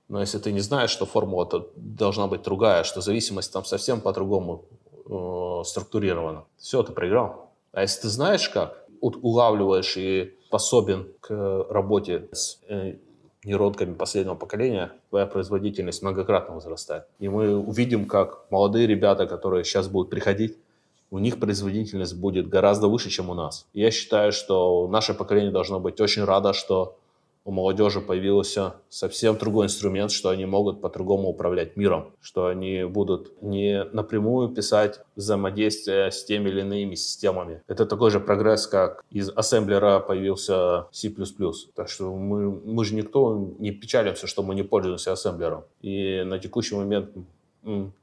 но 0.08 0.20
если 0.20 0.38
ты 0.38 0.52
не 0.52 0.60
знаешь, 0.60 0.90
что 0.90 1.06
формула 1.06 1.44
-то 1.44 1.66
должна 1.76 2.26
быть 2.26 2.42
другая, 2.42 2.84
что 2.84 3.00
зависимость 3.00 3.52
там 3.52 3.64
совсем 3.64 4.00
по-другому 4.00 4.64
э, 5.06 5.64
структурирована, 5.64 6.44
все, 6.56 6.82
ты 6.82 6.92
проиграл. 6.92 7.50
А 7.72 7.82
если 7.82 8.02
ты 8.02 8.08
знаешь 8.08 8.48
как, 8.48 8.84
улавливаешь 9.00 9.96
и 9.96 10.34
способен 10.46 11.06
к 11.20 11.66
работе 11.70 12.28
с 12.32 12.58
э, 12.68 12.94
нейронками 13.44 13.94
последнего 13.94 14.34
поколения, 14.34 14.92
твоя 15.10 15.26
производительность 15.26 16.02
многократно 16.02 16.54
возрастает. 16.54 17.04
И 17.18 17.28
мы 17.28 17.56
увидим, 17.56 18.06
как 18.06 18.50
молодые 18.50 18.86
ребята, 18.86 19.26
которые 19.26 19.64
сейчас 19.64 19.88
будут 19.88 20.10
приходить, 20.10 20.56
у 21.10 21.18
них 21.18 21.40
производительность 21.40 22.16
будет 22.16 22.48
гораздо 22.48 22.88
выше, 22.88 23.10
чем 23.10 23.30
у 23.30 23.34
нас. 23.34 23.66
Я 23.72 23.90
считаю, 23.90 24.32
что 24.32 24.88
наше 24.88 25.14
поколение 25.14 25.50
должно 25.50 25.80
быть 25.80 26.00
очень 26.00 26.24
радо, 26.24 26.52
что 26.52 26.97
у 27.48 27.50
молодежи 27.50 28.02
появился 28.02 28.74
совсем 28.90 29.38
другой 29.38 29.66
инструмент, 29.66 30.10
что 30.10 30.28
они 30.28 30.44
могут 30.44 30.82
по-другому 30.82 31.28
управлять 31.28 31.78
миром, 31.78 32.12
что 32.20 32.44
они 32.44 32.84
будут 32.84 33.40
не 33.40 33.84
напрямую 33.84 34.50
писать 34.50 35.00
взаимодействие 35.16 36.10
с 36.10 36.26
теми 36.26 36.50
или 36.50 36.60
иными 36.60 36.94
системами. 36.94 37.62
Это 37.66 37.86
такой 37.86 38.10
же 38.10 38.20
прогресс, 38.20 38.66
как 38.66 39.02
из 39.10 39.30
ассемблера 39.30 39.98
появился 40.00 40.88
C++. 40.92 41.10
Так 41.74 41.88
что 41.88 42.14
мы, 42.14 42.50
мы 42.50 42.84
же 42.84 42.94
никто 42.94 43.54
не 43.58 43.70
печалимся, 43.70 44.26
что 44.26 44.42
мы 44.42 44.54
не 44.54 44.62
пользуемся 44.62 45.12
ассемблером. 45.12 45.64
И 45.80 46.22
на 46.26 46.38
текущий 46.38 46.74
момент 46.74 47.12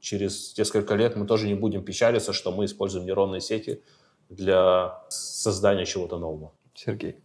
через 0.00 0.58
несколько 0.58 0.96
лет 0.96 1.14
мы 1.14 1.24
тоже 1.24 1.46
не 1.46 1.54
будем 1.54 1.84
печалиться, 1.84 2.32
что 2.32 2.50
мы 2.50 2.64
используем 2.64 3.06
нейронные 3.06 3.40
сети 3.40 3.80
для 4.28 5.04
создания 5.08 5.84
чего-то 5.84 6.18
нового. 6.18 6.50
Сергей 6.74 7.20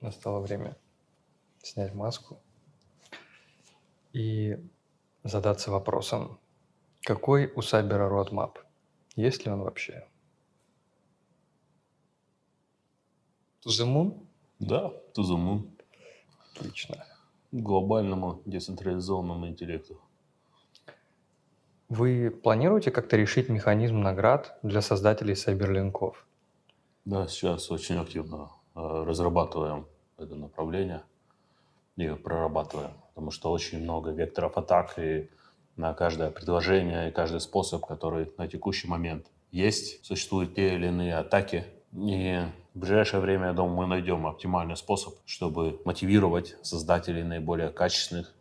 настало 0.00 0.40
время 0.40 0.76
снять 1.62 1.94
маску 1.94 2.40
и 4.12 4.58
задаться 5.24 5.70
вопросом, 5.70 6.38
какой 7.02 7.52
у 7.54 7.62
Сайбера 7.62 8.08
roadmap? 8.08 8.56
Есть 9.16 9.44
ли 9.44 9.52
он 9.52 9.62
вообще? 9.62 10.06
To 13.66 13.70
the 13.70 13.86
moon? 13.86 14.26
Да, 14.58 14.92
to 15.14 15.22
the 15.22 15.36
moon. 15.36 15.70
Отлично. 16.54 17.04
Глобальному 17.52 18.42
децентрализованному 18.44 19.48
интеллекту. 19.48 20.00
Вы 21.88 22.30
планируете 22.30 22.90
как-то 22.90 23.16
решить 23.16 23.48
механизм 23.48 24.00
наград 24.00 24.58
для 24.62 24.82
создателей 24.82 25.34
сайберлинков? 25.34 26.26
Да, 27.04 27.26
сейчас 27.26 27.70
очень 27.70 27.96
активно 27.96 28.50
разрабатываем 28.78 29.86
это 30.18 30.34
направление 30.34 31.02
и 31.96 32.08
прорабатываем, 32.10 32.92
потому 33.08 33.30
что 33.30 33.50
очень 33.50 33.82
много 33.82 34.10
векторов 34.10 34.56
атак 34.56 34.98
и 34.98 35.28
на 35.76 35.94
каждое 35.94 36.30
предложение 36.30 37.08
и 37.08 37.12
каждый 37.12 37.40
способ, 37.40 37.84
который 37.86 38.32
на 38.36 38.48
текущий 38.48 38.88
момент 38.88 39.26
есть. 39.50 40.04
Существуют 40.04 40.54
те 40.54 40.74
или 40.74 40.88
иные 40.88 41.16
атаки, 41.16 41.64
и 41.92 42.42
в 42.74 42.78
ближайшее 42.78 43.20
время, 43.20 43.48
я 43.48 43.52
думаю, 43.52 43.76
мы 43.76 43.86
найдем 43.86 44.26
оптимальный 44.26 44.76
способ, 44.76 45.14
чтобы 45.24 45.80
мотивировать 45.84 46.56
создателей 46.62 47.24
наиболее 47.24 47.70
качественных 47.70 48.34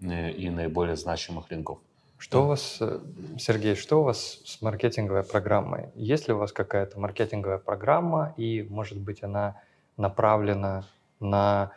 э, 0.00 0.32
и 0.32 0.50
наиболее 0.50 0.96
значимых 0.96 1.50
линков. 1.50 1.78
Что 2.20 2.44
у 2.44 2.48
вас, 2.48 2.76
э, 2.80 3.00
Сергей, 3.38 3.74
что 3.74 4.00
у 4.00 4.04
вас 4.04 4.42
с 4.44 4.60
маркетинговой 4.60 5.22
программой? 5.22 5.88
Есть 5.94 6.28
ли 6.28 6.34
у 6.34 6.36
вас 6.36 6.52
какая-то 6.52 7.00
маркетинговая 7.00 7.56
программа, 7.56 8.34
и, 8.36 8.62
может 8.68 8.98
быть, 8.98 9.22
она 9.22 9.56
направлена 9.96 10.84
на 11.18 11.72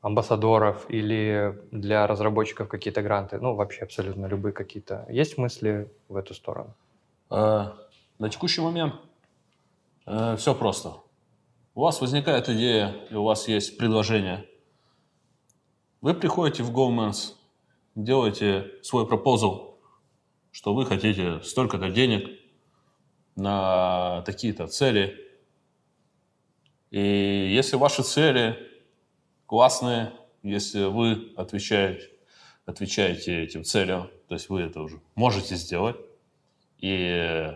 амбассадоров 0.00 0.88
или 0.88 1.60
для 1.72 2.06
разработчиков 2.06 2.68
какие-то 2.68 3.02
гранты? 3.02 3.40
Ну, 3.40 3.56
вообще 3.56 3.82
абсолютно 3.82 4.26
любые 4.26 4.52
какие-то. 4.52 5.04
Есть 5.08 5.36
мысли 5.36 5.90
в 6.08 6.14
эту 6.14 6.32
сторону? 6.32 6.74
А, 7.28 7.76
на 8.20 8.30
текущий 8.30 8.60
момент 8.60 8.94
э, 10.06 10.36
все 10.36 10.54
просто. 10.54 10.92
У 11.74 11.80
вас 11.80 12.00
возникает 12.00 12.48
идея, 12.48 12.94
и 13.10 13.16
у 13.16 13.24
вас 13.24 13.48
есть 13.48 13.76
предложение. 13.76 14.46
Вы 16.00 16.14
приходите 16.14 16.62
в 16.62 16.70
GoMans, 16.70 17.34
делаете 17.96 18.70
свой 18.82 19.04
пропозал, 19.04 19.67
что 20.52 20.74
вы 20.74 20.86
хотите 20.86 21.40
столько-то 21.42 21.90
денег 21.90 22.38
на 23.36 24.22
такие-то 24.22 24.66
цели. 24.66 25.16
И 26.90 27.52
если 27.54 27.76
ваши 27.76 28.02
цели 28.02 28.58
классные, 29.46 30.12
если 30.42 30.84
вы 30.84 31.32
отвечаете, 31.36 32.10
отвечаете 32.66 33.42
этим 33.42 33.64
целям, 33.64 34.10
то 34.28 34.34
есть 34.34 34.48
вы 34.48 34.62
это 34.62 34.80
уже 34.80 35.00
можете 35.14 35.56
сделать, 35.56 35.96
и 36.78 37.54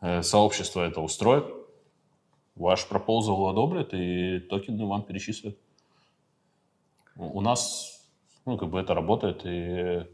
э, 0.00 0.22
сообщество 0.22 0.82
это 0.82 1.00
устроит, 1.00 1.44
ваш 2.56 2.86
пропозал 2.86 3.48
одобрят, 3.48 3.92
и 3.92 4.40
токены 4.40 4.86
вам 4.86 5.02
перечислят. 5.02 5.56
У 7.16 7.40
нас 7.40 7.94
ну, 8.44 8.58
как 8.58 8.70
бы 8.70 8.80
это 8.80 8.94
работает, 8.94 9.42
и 9.44 10.06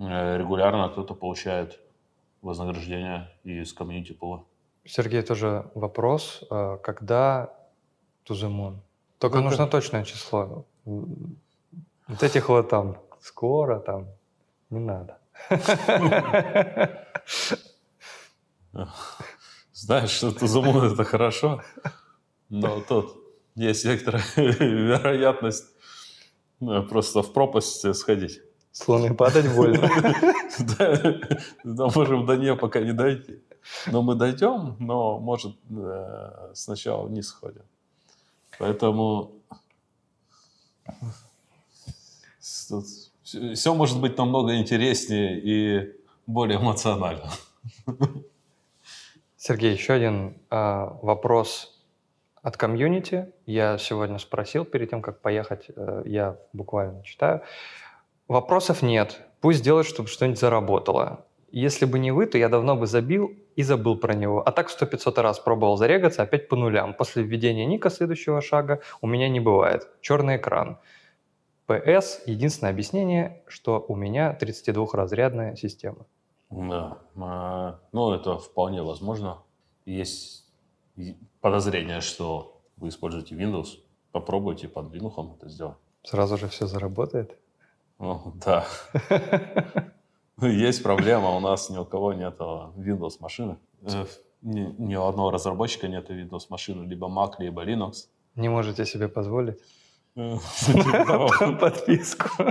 регулярно 0.00 0.88
кто-то 0.88 1.14
получает 1.14 1.78
вознаграждение 2.42 3.30
из 3.44 3.72
комьюнити 3.72 4.12
пула. 4.12 4.44
Сергей, 4.84 5.22
тоже 5.22 5.70
вопрос. 5.74 6.42
А 6.50 6.78
когда 6.78 7.52
Туземон? 8.24 8.80
Только 9.18 9.38
ну, 9.38 9.44
нужно 9.44 9.66
точное 9.66 10.04
число. 10.04 10.64
Вот 10.84 12.22
этих 12.22 12.48
вот 12.48 12.68
там 12.70 12.96
скоро 13.20 13.78
там 13.80 14.08
не 14.70 14.78
надо. 14.78 15.18
Знаешь, 19.72 20.10
что 20.10 20.32
Тузумун— 20.32 20.92
это 20.92 21.04
хорошо, 21.04 21.62
но 22.48 22.80
тут 22.80 23.16
есть 23.54 23.84
некоторая 23.84 24.22
вероятность 24.36 25.66
ну, 26.60 26.82
просто 26.86 27.22
в 27.22 27.32
пропасть 27.32 27.94
сходить. 27.94 28.40
Слоны 28.72 29.14
падать 29.14 29.52
больно. 29.54 29.88
Да, 31.64 31.88
можем 31.94 32.26
до 32.26 32.36
нее 32.36 32.56
пока 32.56 32.80
не 32.80 32.92
дойти. 32.92 33.42
Но 33.86 34.02
мы 34.02 34.14
дойдем, 34.14 34.76
но, 34.78 35.18
может, 35.18 35.56
э, 35.70 36.50
сначала 36.54 37.06
вниз 37.06 37.28
сходим. 37.28 37.62
Поэтому 38.58 39.32
все 43.22 43.74
может 43.74 44.00
быть 44.00 44.18
намного 44.18 44.56
интереснее 44.56 45.40
и 45.40 45.96
более 46.26 46.58
эмоционально. 46.58 47.30
Сергей, 49.36 49.72
еще 49.72 49.94
один 49.94 50.36
э, 50.50 50.88
вопрос 51.02 51.80
от 52.42 52.56
комьюнити. 52.56 53.32
Я 53.46 53.78
сегодня 53.78 54.18
спросил 54.18 54.64
перед 54.64 54.90
тем, 54.90 55.02
как 55.02 55.20
поехать, 55.20 55.66
э, 55.74 56.02
я 56.06 56.36
буквально 56.52 57.02
читаю. 57.02 57.42
Вопросов 58.30 58.82
нет. 58.82 59.22
Пусть 59.40 59.64
делают, 59.64 59.88
чтобы 59.88 60.08
что-нибудь 60.08 60.38
заработало. 60.38 61.26
Если 61.50 61.84
бы 61.84 61.98
не 61.98 62.12
вы, 62.12 62.26
то 62.26 62.38
я 62.38 62.48
давно 62.48 62.76
бы 62.76 62.86
забил 62.86 63.32
и 63.56 63.64
забыл 63.64 63.96
про 63.96 64.14
него. 64.14 64.40
А 64.46 64.52
так 64.52 64.70
сто 64.70 64.86
500 64.86 65.18
раз 65.18 65.40
пробовал 65.40 65.76
зарегаться, 65.76 66.22
опять 66.22 66.46
по 66.48 66.54
нулям. 66.54 66.94
После 66.94 67.24
введения 67.24 67.66
ника 67.66 67.90
следующего 67.90 68.40
шага 68.40 68.82
у 69.00 69.08
меня 69.08 69.28
не 69.28 69.40
бывает. 69.40 69.88
Черный 70.00 70.36
экран. 70.36 70.78
ПС. 71.66 72.22
Единственное 72.24 72.70
объяснение, 72.70 73.42
что 73.48 73.84
у 73.88 73.96
меня 73.96 74.38
32-разрядная 74.40 75.56
система. 75.56 76.06
Да, 76.50 76.98
а, 77.16 77.80
ну 77.90 78.12
это 78.12 78.38
вполне 78.38 78.84
возможно. 78.84 79.38
Есть 79.86 80.46
подозрение, 81.40 82.00
что 82.00 82.62
вы 82.76 82.90
используете 82.90 83.34
Windows. 83.34 83.80
Попробуйте 84.12 84.68
под 84.68 84.94
Linux 84.94 85.34
это 85.36 85.48
сделать. 85.48 85.78
Сразу 86.04 86.36
же 86.36 86.46
все 86.46 86.68
заработает? 86.68 87.39
Ну, 88.02 88.32
да. 88.44 88.64
Есть 90.40 90.82
проблема, 90.82 91.36
у 91.36 91.40
нас 91.40 91.68
ни 91.68 91.76
у 91.76 91.84
кого 91.84 92.14
нет 92.14 92.40
Windows 92.40 93.20
машины. 93.20 93.58
Э, 93.82 94.06
ни, 94.40 94.74
ни 94.78 94.96
у 94.96 95.04
одного 95.04 95.30
разработчика 95.30 95.86
нет 95.86 96.08
Windows 96.10 96.46
машины, 96.48 96.86
либо 96.86 97.08
Mac, 97.08 97.32
либо 97.38 97.62
Linux. 97.62 98.08
Не 98.36 98.48
можете 98.48 98.86
себе 98.86 99.08
позволить? 99.08 99.58
Подписку. 101.60 102.28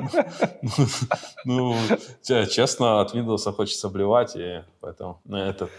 Ну, 1.45 1.75
честно, 2.23 3.01
от 3.01 3.15
Windows 3.15 3.51
хочется 3.53 3.89
блевать, 3.89 4.35
и 4.35 4.61
поэтому 4.81 5.19
ну, 5.25 5.37
это 5.37 5.69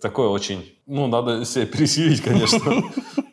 такое 0.00 0.28
очень... 0.28 0.74
Ну, 0.86 1.06
надо 1.06 1.44
себя 1.44 1.66
пересилить, 1.66 2.22
конечно. 2.22 2.82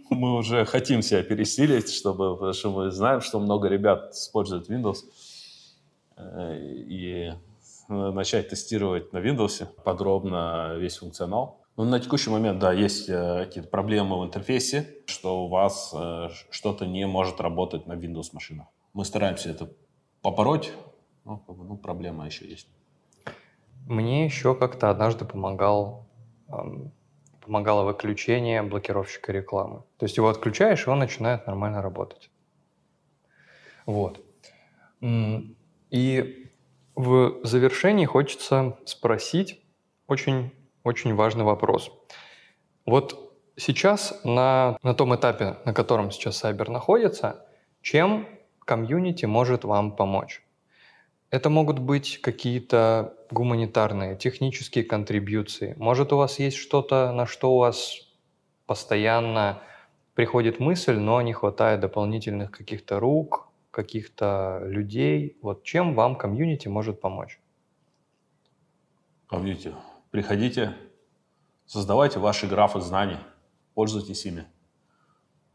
Мы 0.10 0.36
уже 0.36 0.66
хотим 0.66 1.02
себя 1.02 1.24
пересилить, 1.24 1.90
чтобы, 1.90 2.36
потому 2.36 2.54
что 2.54 2.72
мы 2.72 2.92
знаем, 2.92 3.22
что 3.22 3.40
много 3.40 3.70
ребят 3.70 4.14
используют 4.14 4.70
Windows. 4.70 4.98
Э, 6.18 6.58
и 6.58 7.34
начать 7.88 8.50
тестировать 8.50 9.14
на 9.14 9.18
Windows 9.18 9.66
подробно 9.84 10.76
весь 10.78 10.98
функционал. 10.98 11.62
Ну, 11.78 11.84
на 11.84 12.00
текущий 12.00 12.30
момент, 12.30 12.60
да, 12.60 12.72
есть 12.72 13.10
э, 13.10 13.46
какие-то 13.46 13.70
проблемы 13.70 14.20
в 14.20 14.24
интерфейсе, 14.24 14.88
что 15.08 15.44
у 15.44 15.50
вас 15.50 15.94
э, 15.94 16.30
что-то 16.50 16.86
не 16.86 17.06
может 17.06 17.42
работать 17.42 17.86
на 17.86 17.94
Windows 17.94 18.30
машинах. 18.32 18.68
Мы 18.94 19.04
стараемся 19.04 19.50
это 19.50 19.70
побороть, 20.22 20.72
но 21.26 21.44
ну, 21.48 21.78
проблема 21.78 22.26
еще 22.26 22.48
есть. 22.48 22.70
Мне 23.88 24.24
еще 24.26 24.56
как-то 24.56 24.90
однажды 24.90 25.26
помогал, 25.26 26.08
эм, 26.48 26.92
помогало 27.42 27.84
выключение 27.84 28.64
блокировщика 28.64 29.34
рекламы. 29.34 29.84
То 29.98 30.06
есть 30.06 30.16
его 30.16 30.30
отключаешь, 30.30 30.88
и 30.88 30.90
он 30.90 31.00
начинает 31.00 31.46
нормально 31.46 31.82
работать. 31.82 32.32
Вот. 33.86 34.24
И 35.96 36.50
в 36.94 37.40
завершении 37.44 38.06
хочется 38.06 38.78
спросить 38.86 39.62
очень 40.08 40.52
очень 40.84 41.16
важный 41.16 41.46
вопрос. 41.46 41.90
Вот 42.86 43.34
сейчас 43.56 44.20
на, 44.26 44.78
на 44.84 44.94
том 44.94 45.16
этапе, 45.16 45.56
на 45.64 45.74
котором 45.74 46.12
сейчас 46.12 46.36
Сайбер 46.36 46.70
находится, 46.70 47.48
чем 47.82 48.28
комьюнити 48.60 49.24
может 49.24 49.64
вам 49.64 49.96
помочь? 49.96 50.44
Это 51.30 51.50
могут 51.50 51.80
быть 51.80 52.20
какие-то 52.22 53.14
гуманитарные, 53.32 54.18
технические 54.18 54.84
контрибьюции. 54.84 55.76
Может, 55.78 56.12
у 56.12 56.18
вас 56.18 56.40
есть 56.40 56.58
что-то, 56.58 57.14
на 57.14 57.26
что 57.26 57.54
у 57.54 57.60
вас 57.60 58.02
постоянно 58.66 59.62
приходит 60.14 60.60
мысль, 60.60 60.98
но 60.98 61.22
не 61.22 61.32
хватает 61.32 61.80
дополнительных 61.80 62.52
каких-то 62.52 63.00
рук, 63.00 63.48
каких-то 63.76 64.62
людей. 64.64 65.38
Вот 65.42 65.66
чем 65.66 65.96
вам 65.96 66.16
комьюнити 66.16 66.70
может 66.70 67.02
помочь? 67.02 67.42
Комьюнити 69.28 69.74
Приходите, 70.12 70.74
создавайте 71.66 72.20
ваши 72.20 72.48
графы 72.48 72.80
знаний, 72.80 73.18
пользуйтесь 73.74 74.26
ими. 74.26 74.46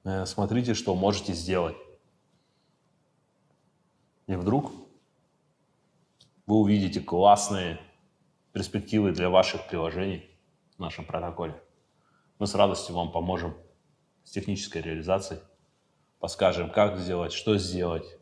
Э, 0.05 0.27
смотрите, 0.27 0.75
что 0.75 0.95
можете 0.95 1.33
сделать. 1.33 1.77
И 4.27 4.35
вдруг 4.35 4.71
вы 6.45 6.57
увидите 6.57 7.01
классные 7.01 7.81
перспективы 8.53 9.13
для 9.13 9.31
ваших 9.31 9.67
приложений 9.67 10.29
в 10.77 10.81
нашем 10.81 11.07
протоколе. 11.07 11.55
Мы 12.39 12.47
с 12.47 12.55
радостью 12.55 12.95
вам 12.95 13.13
поможем 13.13 13.55
с 14.25 14.31
технической 14.31 14.83
реализацией, 14.83 15.41
подскажем, 16.21 16.71
как 16.71 16.99
сделать, 16.99 17.33
что 17.33 17.59
сделать. 17.59 18.17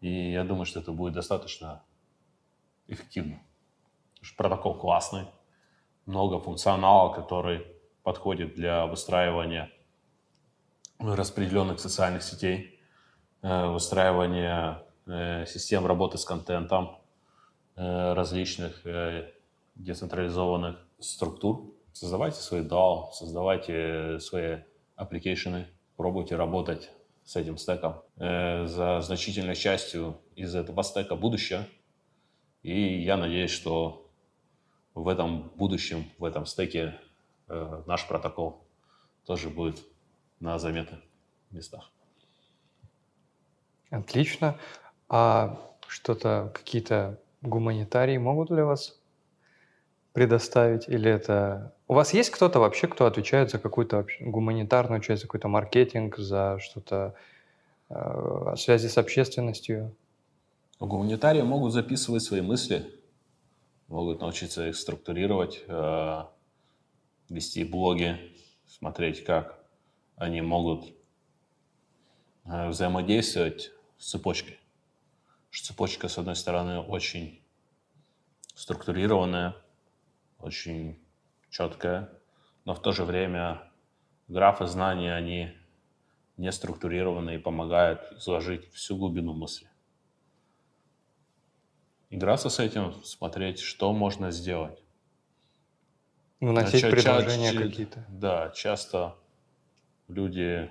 И 0.00 0.30
я 0.30 0.44
думаю, 0.44 0.64
что 0.64 0.80
это 0.80 0.92
будет 0.92 1.14
достаточно 1.14 1.82
эффективно 2.86 3.40
протокол 4.36 4.74
классный, 4.74 5.26
много 6.06 6.40
функционала, 6.40 7.12
который 7.12 7.66
подходит 8.02 8.54
для 8.54 8.86
выстраивания 8.86 9.70
распределенных 10.98 11.80
социальных 11.80 12.22
сетей, 12.22 12.78
э, 13.42 13.66
выстраивания 13.66 14.82
э, 15.06 15.46
систем 15.46 15.86
работы 15.86 16.18
с 16.18 16.24
контентом, 16.24 16.98
э, 17.76 18.12
различных 18.12 18.82
децентрализованных 19.74 20.76
структур. 20.98 21.74
Создавайте 21.92 22.36
свои 22.36 22.62
DAO, 22.62 23.10
создавайте 23.12 24.20
свои 24.20 24.58
application 24.96 25.55
ы, 25.55 25.66
пробуйте 26.00 26.34
работать 26.34 26.90
с 27.26 27.36
этим 27.36 27.58
стеком. 27.58 27.96
За 28.16 29.00
значительной 29.02 29.54
частью 29.54 30.16
из 30.34 30.54
этого 30.54 30.82
стека 30.82 31.14
будущее. 31.14 31.68
И 32.62 33.02
я 33.02 33.18
надеюсь, 33.18 33.50
что 33.50 34.10
в 34.94 35.08
этом 35.08 35.50
будущем, 35.56 36.10
в 36.18 36.24
этом 36.24 36.46
стеке 36.46 36.98
э, 37.48 37.82
наш 37.86 38.08
протокол 38.08 38.64
тоже 39.26 39.50
будет 39.50 39.82
на 40.40 40.58
заметных 40.58 41.00
местах. 41.50 41.90
Отлично. 43.90 44.58
А 45.10 45.60
что-то, 45.86 46.50
какие-то 46.54 47.20
гуманитарии 47.42 48.16
могут 48.16 48.48
для 48.48 48.64
вас 48.64 48.98
предоставить? 50.12 50.88
Или 50.88 51.10
это... 51.10 51.74
У 51.88 51.94
вас 51.94 52.14
есть 52.14 52.30
кто-то 52.30 52.60
вообще, 52.60 52.88
кто 52.88 53.06
отвечает 53.06 53.50
за 53.50 53.58
какую-то 53.58 54.06
гуманитарную 54.20 55.00
часть, 55.00 55.22
за 55.22 55.28
какой-то 55.28 55.48
маркетинг, 55.48 56.18
за 56.18 56.58
что-то 56.60 57.14
э, 57.88 58.54
связи 58.56 58.88
с 58.88 58.98
общественностью? 58.98 59.94
Гуманитарии 60.78 61.42
могут 61.42 61.72
записывать 61.72 62.22
свои 62.22 62.40
мысли, 62.40 62.90
могут 63.88 64.20
научиться 64.20 64.68
их 64.68 64.76
структурировать, 64.76 65.62
э, 65.66 66.24
вести 67.28 67.64
блоги, 67.64 68.18
смотреть, 68.66 69.24
как 69.24 69.58
они 70.16 70.40
могут 70.40 70.86
э, 72.44 72.68
взаимодействовать 72.68 73.72
с 73.98 74.10
цепочкой. 74.10 74.58
Цепочка, 75.52 76.08
с 76.08 76.16
одной 76.16 76.36
стороны, 76.36 76.80
очень 76.80 77.42
структурированная, 78.54 79.56
очень 80.40 80.98
четкая, 81.50 82.10
но 82.64 82.74
в 82.74 82.82
то 82.82 82.92
же 82.92 83.04
время 83.04 83.70
графы 84.28 84.66
знаний, 84.66 85.08
они 85.08 85.52
не 86.36 86.52
структурированы 86.52 87.36
и 87.36 87.38
помогают 87.38 88.12
изложить 88.12 88.72
всю 88.72 88.96
глубину 88.96 89.34
мысли 89.34 89.70
играться 92.10 92.50
с 92.50 92.58
этим, 92.58 93.02
смотреть, 93.04 93.60
что 93.60 93.92
можно 93.92 94.30
сделать. 94.30 94.82
Выносить 96.40 96.82
Ча- 96.82 96.90
предложения 96.90 97.52
ча- 97.52 97.58
какие-то. 97.58 98.04
Да, 98.08 98.50
часто 98.50 99.16
люди 100.08 100.70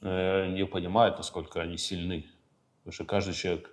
э, 0.00 0.46
не 0.48 0.66
понимают, 0.66 1.18
насколько 1.18 1.62
они 1.62 1.78
сильны. 1.78 2.26
Потому 2.78 2.92
что 2.92 3.04
каждый 3.04 3.34
человек 3.34 3.70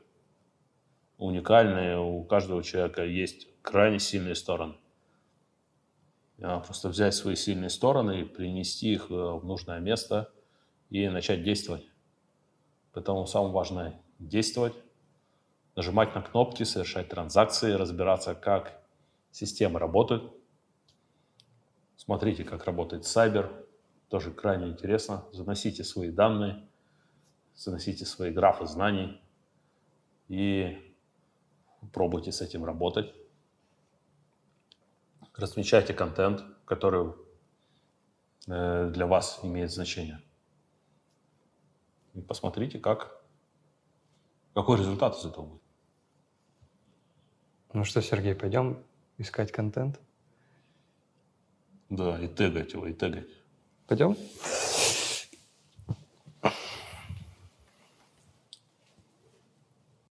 уникальный, 1.18 1.98
у 1.98 2.24
каждого 2.24 2.62
человека 2.64 3.04
есть 3.04 3.48
крайне 3.66 4.00
сильные 4.00 4.36
стороны. 4.36 4.76
Просто 6.38 6.90
взять 6.90 7.16
свои 7.16 7.36
сильные 7.36 7.70
стороны 7.70 8.22
и 8.22 8.24
принести 8.24 8.94
их 8.94 9.10
э, 9.10 9.14
в 9.14 9.44
нужное 9.46 9.80
место 9.80 10.32
и 10.90 11.08
начать 11.10 11.44
действовать. 11.44 11.86
Поэтому 12.94 13.26
самое 13.26 13.54
важное– 13.54 14.02
действовать, 14.20 14.76
нажимать 15.76 16.14
на 16.14 16.22
кнопки, 16.22 16.64
совершать 16.64 17.10
транзакции, 17.10 17.72
разбираться, 17.72 18.36
как 18.36 18.80
системы 19.32 19.80
работают. 19.80 20.32
Смотрите, 21.98 22.44
как 22.44 22.66
работает 22.66 23.06
Сайбер, 23.06 23.52
тоже 24.10 24.32
крайне 24.32 24.68
интересно. 24.68 25.26
Заносите 25.32 25.84
свои 25.84 26.12
данные, 26.12 26.68
заносите 27.56 28.06
свои 28.06 28.32
графы 28.32 28.68
знаний 28.68 29.20
и 30.28 30.78
пробуйте 31.94 32.32
с 32.32 32.42
этим 32.42 32.66
работать 32.66 33.14
размещайте 35.38 35.94
контент, 35.94 36.44
который 36.66 37.14
э, 38.48 38.90
для 38.94 39.06
вас 39.06 39.40
имеет 39.44 39.72
значение. 39.72 40.22
И 42.14 42.22
посмотрите, 42.22 42.80
как, 42.80 43.22
какой 44.54 44.78
результат 44.80 45.16
из 45.18 45.26
этого 45.26 45.46
будет. 45.46 45.62
Ну 47.74 47.84
что, 47.84 48.02
Сергей, 48.02 48.36
пойдем 48.36 48.84
искать 49.18 49.52
контент? 49.52 50.00
Да, 51.90 52.18
и 52.20 52.28
тегать 52.28 52.74
его, 52.74 52.88
и 52.88 52.94
тегать. 52.94 53.28
Пойдем? 53.88 54.16